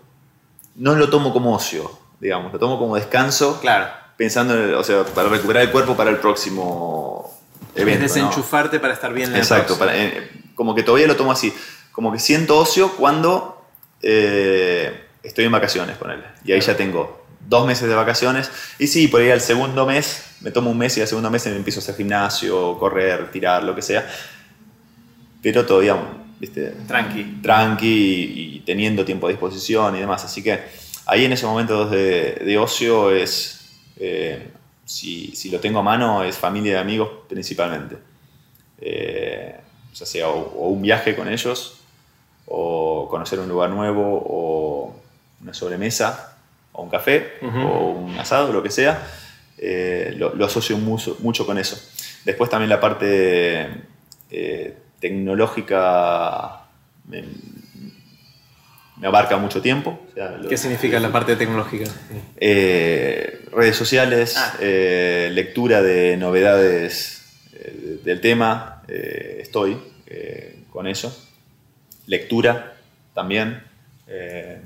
[0.75, 3.59] no lo tomo como ocio, digamos, lo tomo como descanso.
[3.59, 4.04] Claro.
[4.17, 7.39] Pensando, o sea, para recuperar el cuerpo para el próximo
[7.75, 8.05] evento.
[8.05, 11.53] Es desenchufarte para estar bien en Exacto, para, eh, como que todavía lo tomo así
[11.95, 13.65] como que siento ocio cuando
[14.01, 16.21] eh, estoy en vacaciones con él.
[16.43, 18.51] Y ahí ya tengo dos meses de vacaciones.
[18.77, 21.45] Y sí, por ahí al segundo mes, me tomo un mes y al segundo mes
[21.45, 24.05] me empiezo a hacer gimnasio, correr, tirar, lo que sea.
[25.41, 25.95] Pero todavía,
[26.37, 26.73] ¿viste?
[26.85, 27.39] Tranqui.
[27.41, 30.25] Tranqui y, teniendo tiempo a disposición y demás.
[30.25, 30.65] Así que
[31.05, 33.64] ahí en esos momentos de, ocio es,
[33.97, 34.51] eh,
[34.85, 37.97] si, si, lo tengo a mano, es familia y amigos principalmente.
[38.79, 39.55] Eh,
[39.93, 41.79] ya sea o un viaje con ellos
[42.47, 44.95] o conocer un lugar nuevo o
[45.41, 46.37] una sobremesa
[46.73, 49.07] o un café o un asado, lo que sea,
[49.57, 51.77] eh, lo, asocio mucho, con eso.
[52.25, 53.67] Después también la parte
[54.29, 56.65] eh, tecnológica
[58.97, 59.99] me, abarca mucho tiempo.
[60.49, 61.85] ¿Qué significa la parte tecnológica?
[62.37, 64.57] Eh, redes sociales, ah.
[64.59, 67.23] lectura de novedades
[68.03, 69.77] del tema, estoy
[70.71, 71.15] con eso
[72.07, 72.75] lectura
[73.13, 73.63] también.
[74.07, 74.61] Eh,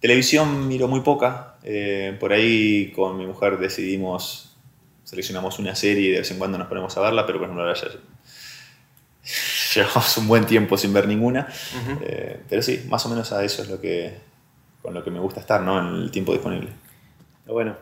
[0.00, 1.56] televisión miro muy poca.
[1.62, 4.56] Eh, por ahí con mi mujer decidimos,
[5.04, 7.64] seleccionamos una serie y de vez en cuando nos ponemos a verla, pero por ejemplo
[7.64, 7.88] ahora ya
[9.80, 11.48] llevamos un buen tiempo sin ver ninguna.
[12.02, 14.14] Eh, pero sí, más o menos a eso es lo que,
[14.80, 15.78] con lo que me gusta estar, ¿no?
[15.78, 16.70] En el tiempo disponible.
[17.46, 17.76] Bueno.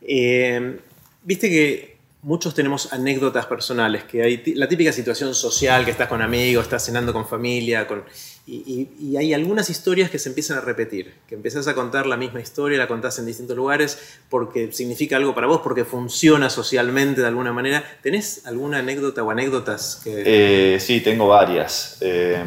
[0.00, 0.78] Eh,
[1.24, 1.93] Viste que
[2.24, 6.84] muchos tenemos anécdotas personales, que hay la típica situación social, que estás con amigos, estás
[6.84, 8.02] cenando con familia, con,
[8.46, 12.40] y, hay algunas historias que se empiezan a repetir, que empezás a contar la misma
[12.40, 17.26] historia, la contás en distintos lugares porque significa algo para vos, porque funciona socialmente de
[17.26, 17.84] alguna manera.
[18.02, 20.74] ¿Tenés alguna anécdota o anécdotas que...?
[20.74, 21.98] Eh, sí, tengo varias.
[22.00, 22.42] Eh,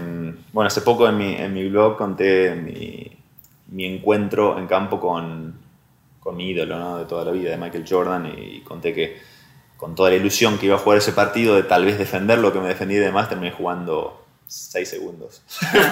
[0.53, 3.11] bueno, hace poco en mi, en mi blog conté mi,
[3.67, 5.55] mi encuentro en campo con,
[6.19, 6.97] con mi ídolo ¿no?
[6.97, 9.36] de toda la vida, de Michael Jordan, y conté que
[9.77, 12.51] con toda la ilusión que iba a jugar ese partido, de tal vez defender lo
[12.51, 15.43] que me defendí y demás, terminé jugando 6 segundos.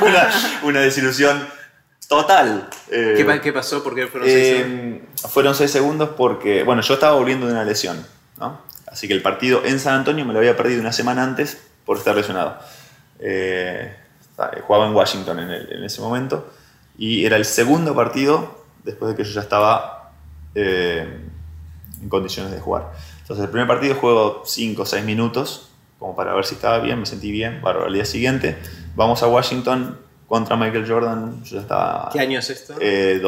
[0.64, 1.48] una, desilusión
[2.10, 2.68] total.
[2.90, 3.84] Eh, ¿Qué, pasó?
[3.84, 5.32] ¿Por qué fueron 6 eh, segundos?
[5.32, 8.06] Fueron 6 segundos porque, bueno, yo estaba volviendo de una lesión,
[8.40, 8.60] ¿no?
[8.88, 11.98] Así que el partido en San Antonio me lo había perdido una semana antes por
[11.98, 12.58] estar lesionado.
[13.20, 13.96] Eh,
[14.66, 16.52] jugaba en Washington en, en, ese momento
[16.98, 20.12] y era el segundo partido después de que yo ya estaba
[20.54, 22.92] en condiciones de jugar.
[23.26, 27.00] Entonces el primer partido juego 5 o 6 minutos, como para ver si estaba bien,
[27.00, 28.56] me sentí bien, para el día siguiente
[28.96, 29.98] vamos a Washington
[30.28, 32.10] contra Michael Jordan, yo ya estaba...
[32.14, 32.76] ¿Qué año es esto?
[32.80, 33.20] Eh,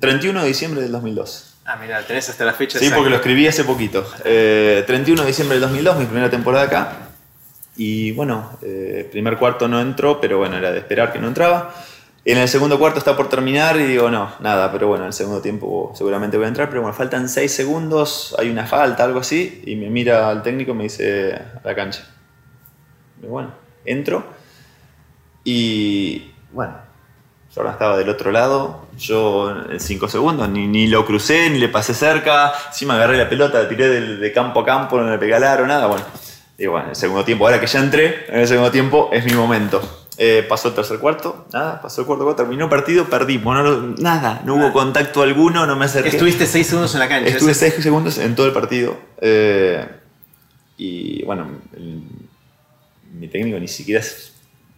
[0.00, 1.54] 31 de diciembre del 2002.
[1.64, 2.80] Ah, mira, tenés hasta la fecha.
[2.80, 4.02] Sí, porque lo escribí hace poquito.
[4.02, 6.92] 31 eh, de diciembre del 2002, mi primera temporada acá.
[7.76, 11.72] Y bueno, eh, primer cuarto no entró, pero bueno, era de esperar que no entraba.
[12.28, 15.12] En el segundo cuarto está por terminar y digo, no, nada, pero bueno, en el
[15.12, 19.20] segundo tiempo seguramente voy a entrar, pero bueno, faltan 6 segundos, hay una falta, algo
[19.20, 22.04] así, y me mira al técnico y me dice a la cancha.
[23.22, 23.52] Y bueno,
[23.84, 24.24] entro
[25.44, 26.74] y bueno,
[27.54, 31.68] Jordan estaba del otro lado, yo en 5 segundos ni, ni, lo crucé, ni le
[31.68, 35.36] pasé cerca, encima agarré la pelota, la tiré de, campo a campo, no le pegué
[35.36, 36.02] al aro, nada, bueno.
[36.58, 39.24] Digo, bueno, en el segundo tiempo, ahora que ya entré, en el segundo tiempo es
[39.24, 40.05] mi momento.
[40.18, 43.94] Eh, pasó el tercer cuarto, nada, pasó el cuarto cuarto, terminó el partido, perdimos, no,
[43.98, 46.08] nada, no hubo contacto alguno, no me acerqué.
[46.08, 47.30] Estuviste seis segundos en la cancha.
[47.30, 48.96] Estuve seis segundos en todo el partido.
[49.20, 49.86] Eh,
[50.78, 51.46] y bueno,
[53.12, 54.02] mi técnico ni siquiera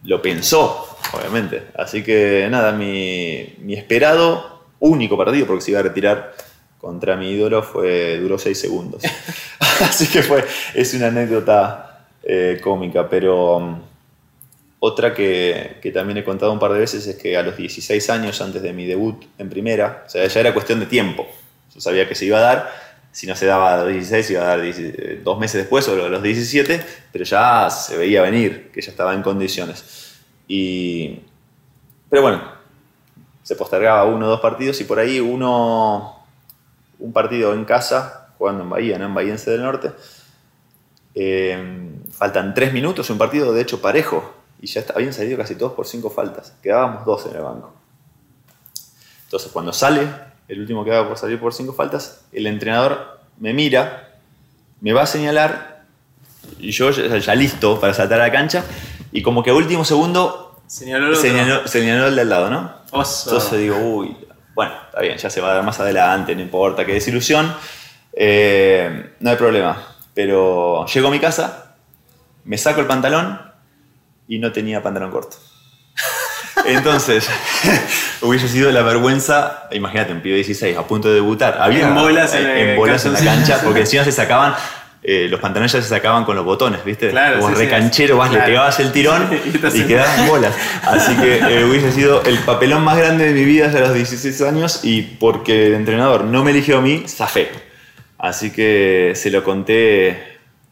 [0.03, 1.67] lo pensó, obviamente.
[1.75, 6.35] Así que nada, mi, mi, esperado único partido, porque se iba a retirar
[6.79, 9.03] contra mi ídolo, fue, duró seis segundos.
[9.81, 13.79] Así que fue, es una anécdota eh, cómica, pero
[14.79, 18.39] otra que, también he contado un par de veces es que a los 16 años
[18.41, 21.27] antes de mi debut en primera, o sea, ya era cuestión de tiempo.
[21.73, 22.71] Yo sabía que se iba a dar,
[23.11, 25.87] si no se daba a los 16, se iba a dar eh, dos meses después
[25.89, 30.17] o a los 17, pero ya se veía venir, que ya estaba en condiciones.
[30.47, 31.19] Y,
[32.09, 32.41] pero bueno,
[33.43, 36.25] se postergaba uno o dos partidos y por ahí uno,
[36.99, 39.07] un partido en casa, jugando en Bahía, ¿no?
[39.07, 39.91] en Bahiense del Norte.
[41.15, 45.73] Eh, faltan tres minutos, un partido de hecho parejo, y ya habían salido casi todos
[45.73, 46.53] por cinco faltas.
[46.61, 47.73] Quedábamos dos en el banco.
[49.25, 50.07] Entonces, cuando sale,
[50.47, 54.15] el último que por salir por cinco faltas, el entrenador me mira,
[54.81, 55.83] me va a señalar,
[56.57, 58.63] y yo ya, listo para saltar a la cancha,
[59.11, 62.73] y como que a último segundo señaló, señaló, el del lado, ¿no?
[62.85, 64.17] Entonces digo, uy,
[64.55, 67.53] bueno, está bien, ya se va a dar más adelante, no importa, qué desilusión,
[68.13, 69.95] eh, no hay problema.
[70.13, 71.75] Pero llego a mi casa,
[72.43, 73.48] me saco el pantalón
[74.29, 75.35] y no tenía pantalón corto.
[76.65, 77.27] Entonces,
[78.21, 81.57] hubiese sido la vergüenza, imagínate, un pibe 16 a punto de debutar.
[81.59, 84.53] Había en bolas en, en, bolas en la cancha, porque encima se sacaban,
[85.01, 87.09] eh, los pantalones ya se sacaban con los botones, ¿viste?
[87.09, 89.29] Claro, Como recanchero, vas, le pegabas el tirón
[89.73, 90.53] y, quedaban bolas.
[90.83, 94.41] Así que eh, hubiese sido el papelón más grande de mi vida hasta los 16
[94.43, 97.49] años y porque el entrenador no me eligió a mí, zafé.
[98.19, 100.28] Así que se lo conté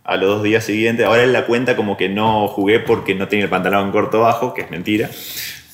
[0.07, 1.05] a los dos días siguientes.
[1.05, 4.53] Ahora él la cuenta como que no jugué porque no tenía el pantalón corto bajo,
[4.53, 5.09] que es mentira.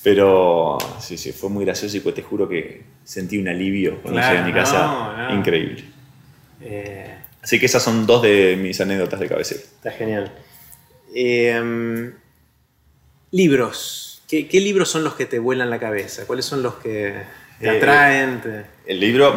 [0.02, 4.20] Pero sí, sí, fue muy gracioso y pues te juro que sentí un alivio cuando
[4.20, 5.28] llegué a mi casa.
[5.30, 5.84] Increíble.
[6.60, 9.60] Eh, Así que esas son dos de mis anécdotas de cabecera.
[9.60, 10.32] Está genial.
[11.14, 12.12] Em,
[13.30, 14.22] libros.
[14.28, 16.26] ¿Qué, libros son los que te vuelan la cabeza?
[16.26, 17.14] ¿Cuáles son los que
[17.60, 18.42] te eh, atraen?
[18.84, 19.32] El libro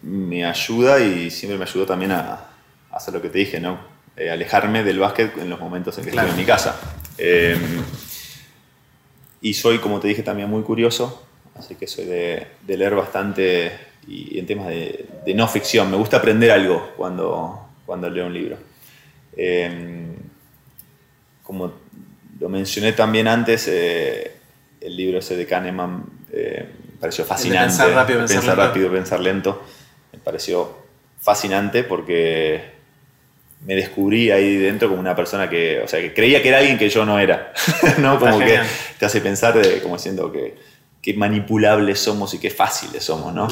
[0.00, 2.46] me ayuda y siempre me ayudó también a
[2.90, 3.97] hacer lo que te dije, ¿no?
[4.18, 6.74] Eh, alejarme del básquet en los momentos en que estoy en mi casa.
[7.16, 7.80] Em,
[9.40, 13.70] y soy, como te dije, también muy curioso, así que soy de, leer bastante
[14.08, 15.06] y, en temas de,
[15.36, 15.88] no ficción.
[15.88, 18.56] Me gusta aprender algo cuando, cuando leo un libro.
[19.36, 20.16] Em,
[21.44, 21.74] como
[22.40, 24.32] lo mencioné también antes, eh,
[24.80, 27.68] el libro ese de Kahneman eh, me pareció fascinante.
[27.68, 29.62] Pensar rápido, pensar, pensar rápido, pensar lento.
[30.12, 30.76] Me pareció
[31.20, 32.77] fascinante porque
[33.64, 36.78] me descubrí ahí dentro como una persona que, o sea, que creía que era alguien
[36.78, 37.52] que yo no era,
[37.98, 38.18] ¿no?
[38.18, 38.60] Como que
[38.98, 40.56] te hace pensar de, como siendo que,
[41.02, 43.48] qué manipulables somos y qué fáciles somos, ¿no?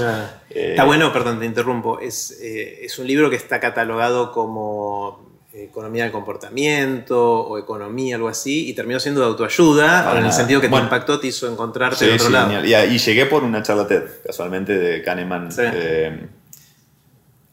[0.50, 2.00] Eh, está bueno, perdón, te interrumpo.
[2.00, 8.28] Es, eh, es un libro que está catalogado como economía del comportamiento o economía, algo
[8.28, 12.04] así, y terminó siendo de autoayuda, en el sentido que te impactó, te hizo encontrarte
[12.04, 12.64] sí, otro lado.
[12.64, 16.26] Y, llegué por una charla TED, casualmente, de Kahneman, eh,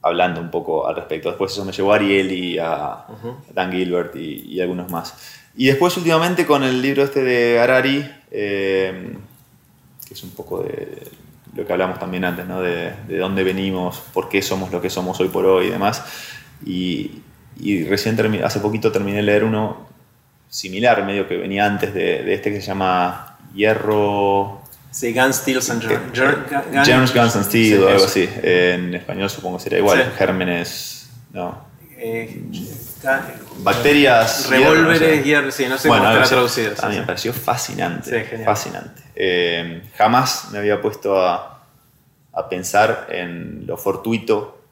[0.03, 1.29] hablando un poco al respecto.
[1.29, 3.05] Después eso me llevó a Ariel y a
[3.53, 5.15] Dan Gilbert y, algunos más.
[5.55, 9.15] Y después últimamente con el libro este de Harari, eh,
[10.07, 11.07] que es un poco de
[11.55, 12.61] lo que hablamos también antes, ¿no?
[12.61, 16.03] de, de dónde venimos, por qué somos lo que somos hoy por hoy y demás.
[16.65, 17.21] Y,
[17.59, 19.87] y recién hace poquito terminé de leer uno
[20.49, 24.61] similar, medio que venía antes de, este que se llama Hierro.
[24.93, 25.81] Sí, Guns, Steel and
[26.85, 28.29] Germs, Guns and Steel o algo así.
[28.43, 30.13] En español supongo que sería igual.
[30.17, 31.09] Gérmenes.
[31.31, 31.65] No.
[31.97, 32.43] Eh,
[33.57, 34.49] Bacterias.
[34.49, 36.73] Revólveres, hierro, sí, no sé cómo estará traducido.
[36.81, 38.43] A mí me pareció fascinante.
[38.45, 39.01] fascinante.
[39.15, 41.63] Eh, jamás me había puesto a,
[42.31, 44.63] a pensar en lo fortuito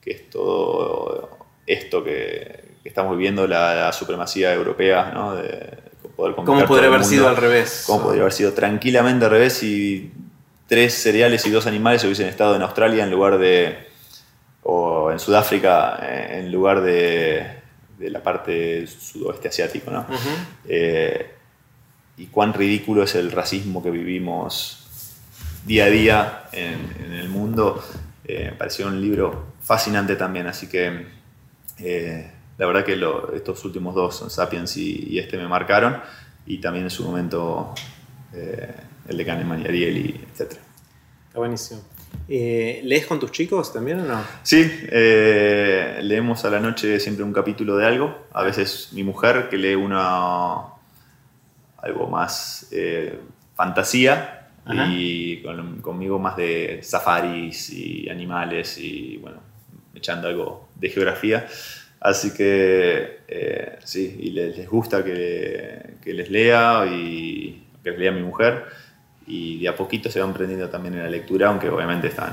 [0.00, 5.34] que es todo esto que, estamos viviendo, la, supremacía europea, ¿no?
[5.36, 5.89] De
[6.20, 7.84] poder ¿Cómo podría haber sido al revés?
[7.86, 10.12] ¿Cómo podría haber sido tranquilamente al revés si
[10.66, 13.88] tres cereales y dos animales hubiesen estado en Australia en lugar de,
[14.62, 15.98] o en Sudáfrica
[16.38, 17.60] en lugar de,
[17.98, 20.06] de la parte sudoeste asiático, ¿no?
[20.66, 21.34] Eh,
[22.16, 24.86] y cuán ridículo es el racismo que vivimos
[25.66, 27.82] día a día en, el mundo.
[28.24, 31.06] Eh, me pareció un libro fascinante también, así que
[31.78, 32.30] eh,
[32.60, 33.02] la verdad que
[33.36, 35.96] estos últimos dos, Sapiens y, este, me marcaron.
[36.44, 37.72] Y también en su momento
[38.34, 38.74] eh,
[39.08, 40.52] el de Kahneman y Ariel, y etc.
[41.26, 41.80] Está buenísimo.
[42.28, 44.22] Eh, ¿Lees con tus chicos también o no?
[44.42, 48.26] Sí, leemos a la noche siempre un capítulo de algo.
[48.34, 50.56] A veces mi mujer que lee una
[51.78, 52.68] algo más
[53.56, 54.50] fantasía
[54.90, 55.42] y
[55.80, 59.38] conmigo más de safaris y animales y bueno,
[59.94, 61.48] echando algo de geografía.
[62.00, 68.22] Así que eh, sí, y les, gusta que, les lea y que les lea mi
[68.22, 68.64] mujer.
[69.26, 72.32] Y de a poquito se van aprendiendo también en la lectura, aunque obviamente están.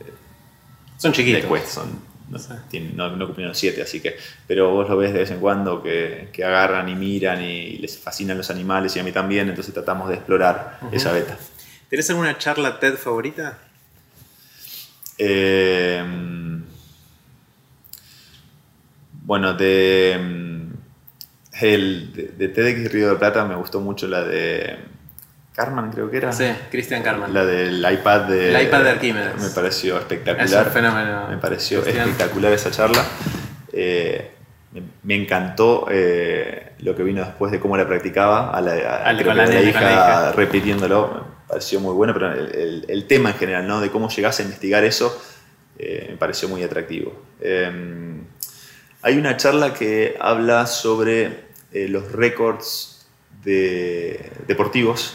[0.00, 0.12] Eh,
[0.96, 1.68] son chiquitos.
[1.68, 2.00] son,
[2.30, 2.38] no,
[2.70, 4.16] tienen, no, no, cumplieron siete, así que.
[4.46, 8.38] Pero vos lo ves de vez en cuando que, agarran y miran y les fascinan
[8.38, 11.36] los animales y a mí también, entonces tratamos de explorar esa beta.
[11.90, 13.58] ¿Tenés alguna charla TED favorita?
[15.18, 16.41] Eh,
[19.24, 20.72] bueno, de, mm,
[21.60, 24.78] el, de, TEDx Río de Plata me gustó mucho la de
[25.54, 26.32] Carmen, creo que era.
[26.32, 27.32] Sí, Cristian Carmen.
[27.32, 29.40] La del iPad de, el iPad de Arquímedes.
[29.40, 30.66] Me pareció espectacular.
[30.66, 31.28] Es fenómeno.
[31.28, 33.04] Me pareció espectacular esa charla.
[33.72, 34.30] Eh,
[35.02, 39.62] me, encantó eh, lo que vino después de cómo la practicaba, a la, a, la,
[39.62, 41.26] hija, repitiéndolo.
[41.42, 43.82] Me pareció muy bueno, pero el, tema en general, ¿no?
[43.82, 45.22] De cómo llegas a investigar eso,
[45.78, 47.12] eh, me pareció muy atractivo.
[47.42, 48.11] Em,
[49.02, 53.04] hay una charla que habla sobre eh, los récords
[53.44, 55.14] de, deportivos,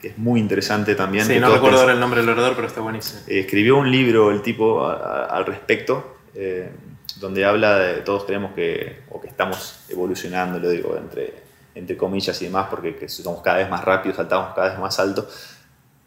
[0.00, 1.26] que es muy interesante también.
[1.26, 3.20] Sí, no recuerdo ahora el nombre del orador, pero está buenísimo.
[3.26, 6.70] Eh, escribió un libro el tipo al respecto, eh,
[7.16, 11.34] donde habla de, todos creemos que, o que estamos evolucionando, lo digo entre,
[11.74, 15.28] entre comillas y demás, porque somos cada vez más rápidos, saltamos cada vez más alto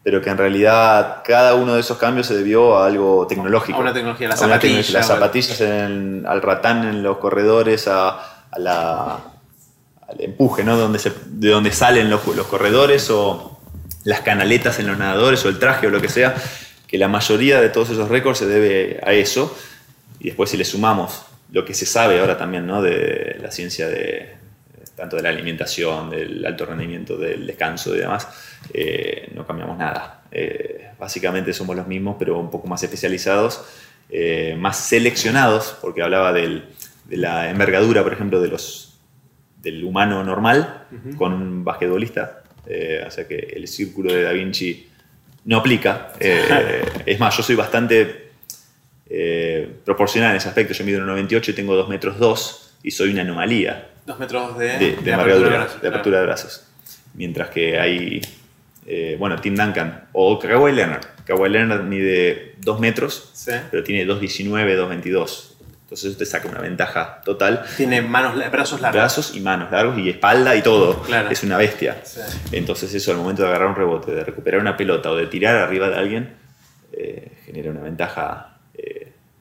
[0.02, 3.78] pero que en realidad cada uno de esos cambios se debió a algo tecnológico.
[3.78, 4.90] A una tecnología, las zapatillas.
[4.90, 9.18] Las zapatillas al ratán en los corredores, a, la,
[10.08, 10.76] al empuje, ¿no?
[10.76, 13.58] Donde de donde salen los, los corredores o
[14.04, 16.34] las canaletas en los nadadores o el traje o lo que sea,
[16.86, 19.54] que la mayoría de todos esos récords se debe a eso.
[20.20, 22.82] Y después si le sumamos lo que se sabe ahora también ¿no?
[22.82, 24.36] de la ciencia de,
[24.98, 28.28] tanto de la alimentación, del alto rendimiento, del descanso y demás,
[28.74, 30.22] eh, no cambiamos nada.
[30.32, 33.64] Eh, básicamente somos los mismos, pero un poco más especializados,
[34.10, 36.62] eh, más seleccionados, porque hablaba de
[37.10, 38.98] la envergadura, por ejemplo, de los,
[39.62, 40.86] del humano normal
[41.16, 42.42] con un basquetbolista.
[43.06, 44.88] o sea que el círculo de Da Vinci
[45.44, 46.12] no aplica.
[46.18, 48.32] es más, yo soy bastante
[49.84, 50.74] proporcional en ese aspecto.
[50.74, 53.90] Yo mido 1,98 y tengo 2 metros 2 y soy una anomalía.
[54.08, 56.64] Dos metros de, de, apertura, de, brazos, de apertura de brazos.
[57.12, 58.22] Mientras que hay,
[58.86, 61.04] eh, bueno, Tim Duncan o Kawhi Leonard.
[61.26, 63.34] Kawhi Leonard mide 2 metros,
[63.70, 64.48] pero tiene 2,19,
[64.78, 65.48] 2,22.
[65.82, 67.66] Entonces usted saca una ventaja total.
[67.76, 68.98] Tiene manos, brazos largos.
[68.98, 71.04] Brazos y manos largos y espalda y todo.
[71.30, 72.02] Es una bestia.
[72.50, 75.56] Entonces eso al momento de agarrar un rebote, de recuperar una pelota o de tirar
[75.56, 76.34] arriba de alguien,
[76.92, 78.57] eh, genera una ventaja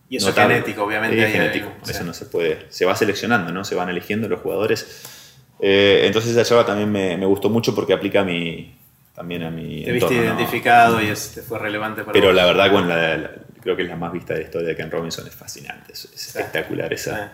[0.09, 1.21] y eso es genético, obviamente.
[1.21, 2.65] Es genético, eso no se puede.
[2.69, 3.65] Se va seleccionando, ¿no?
[3.65, 5.03] Se van eligiendo los jugadores.
[5.59, 8.77] Eh, entonces esa charla también me, gustó mucho porque aplica mi,
[9.13, 13.31] también a mi Te viste identificado y fue relevante para Pero la verdad, con la,
[13.61, 16.05] creo que es la más vista de la historia de Ken Robinson, es fascinante, es,
[16.05, 17.33] espectacular esa,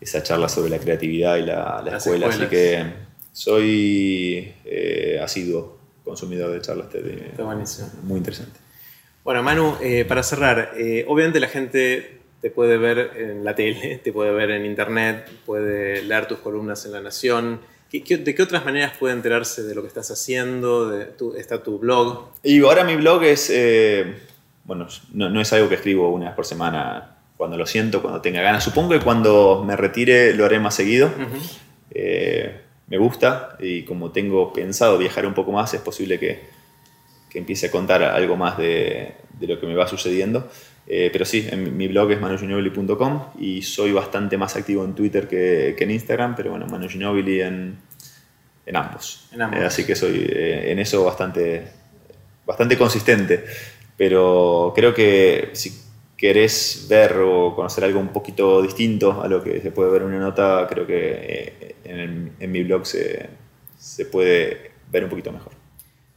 [0.00, 2.28] esa charla sobre la creatividad y la, escuela.
[2.28, 2.84] Así que
[3.32, 7.88] soy eh, asiduo consumidor de charlas Está buenísimo.
[8.02, 8.58] Muy interesante.
[9.24, 13.98] Bueno, Manu, eh, para cerrar, eh, obviamente la gente te puede ver en la tele,
[14.04, 17.60] te puede ver en internet, puede leer tus columnas en La Nación
[17.90, 20.88] de qué otras maneras puede enterarse de lo que estás haciendo?
[20.88, 22.28] De ¿Está tu blog?
[22.42, 24.14] Y ahora mi blog es, eh,
[24.64, 28.42] bueno, no, es algo que escribo una vez por semana cuando lo siento, cuando tenga
[28.42, 28.62] ganas.
[28.62, 31.10] Supongo que cuando me retire lo haré más seguido.
[31.90, 36.59] Eh, me gusta y como tengo pensado viajar un poco más, es posible que,
[37.30, 40.50] que empiece a contar algo más de, de lo que me va sucediendo.
[40.92, 45.28] Eh, pero sí, en mi blog es manuginobili.com y soy bastante más activo en Twitter
[45.28, 47.78] que, en Instagram, pero bueno, Manu en,
[48.66, 49.28] en ambos.
[49.32, 51.64] Eh, así que soy eh, en eso bastante,
[52.44, 53.44] bastante consistente.
[53.96, 55.80] Pero creo que si
[56.16, 60.08] querés ver o conocer algo un poquito distinto a lo que se puede ver en
[60.08, 63.28] una nota, creo que en, en mi blog se,
[63.78, 65.52] se, puede ver un poquito mejor.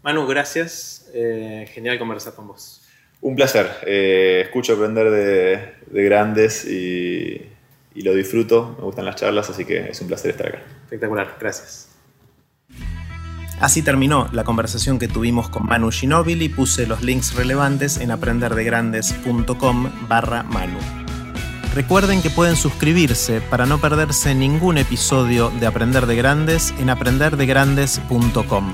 [0.02, 1.03] Manu, gracias.
[1.14, 2.84] Genial conversar con vos.
[3.24, 3.70] Un placer.
[3.88, 7.50] Eh, escucho aprender de, grandes y,
[7.96, 8.76] lo disfruto.
[8.78, 10.62] Me gustan las charlas, así que es un placer estar acá.
[10.84, 11.90] Espectacular, gracias.
[13.62, 16.50] Así terminó la conversación que tuvimos con Manu Ginóbili.
[16.50, 20.80] Puse los links relevantes en aprenderdegrandes.com barra Manu.
[21.74, 28.74] Recuerden que pueden suscribirse para no perderse ningún episodio de Aprender de Grandes en aprenderdegrandes.com.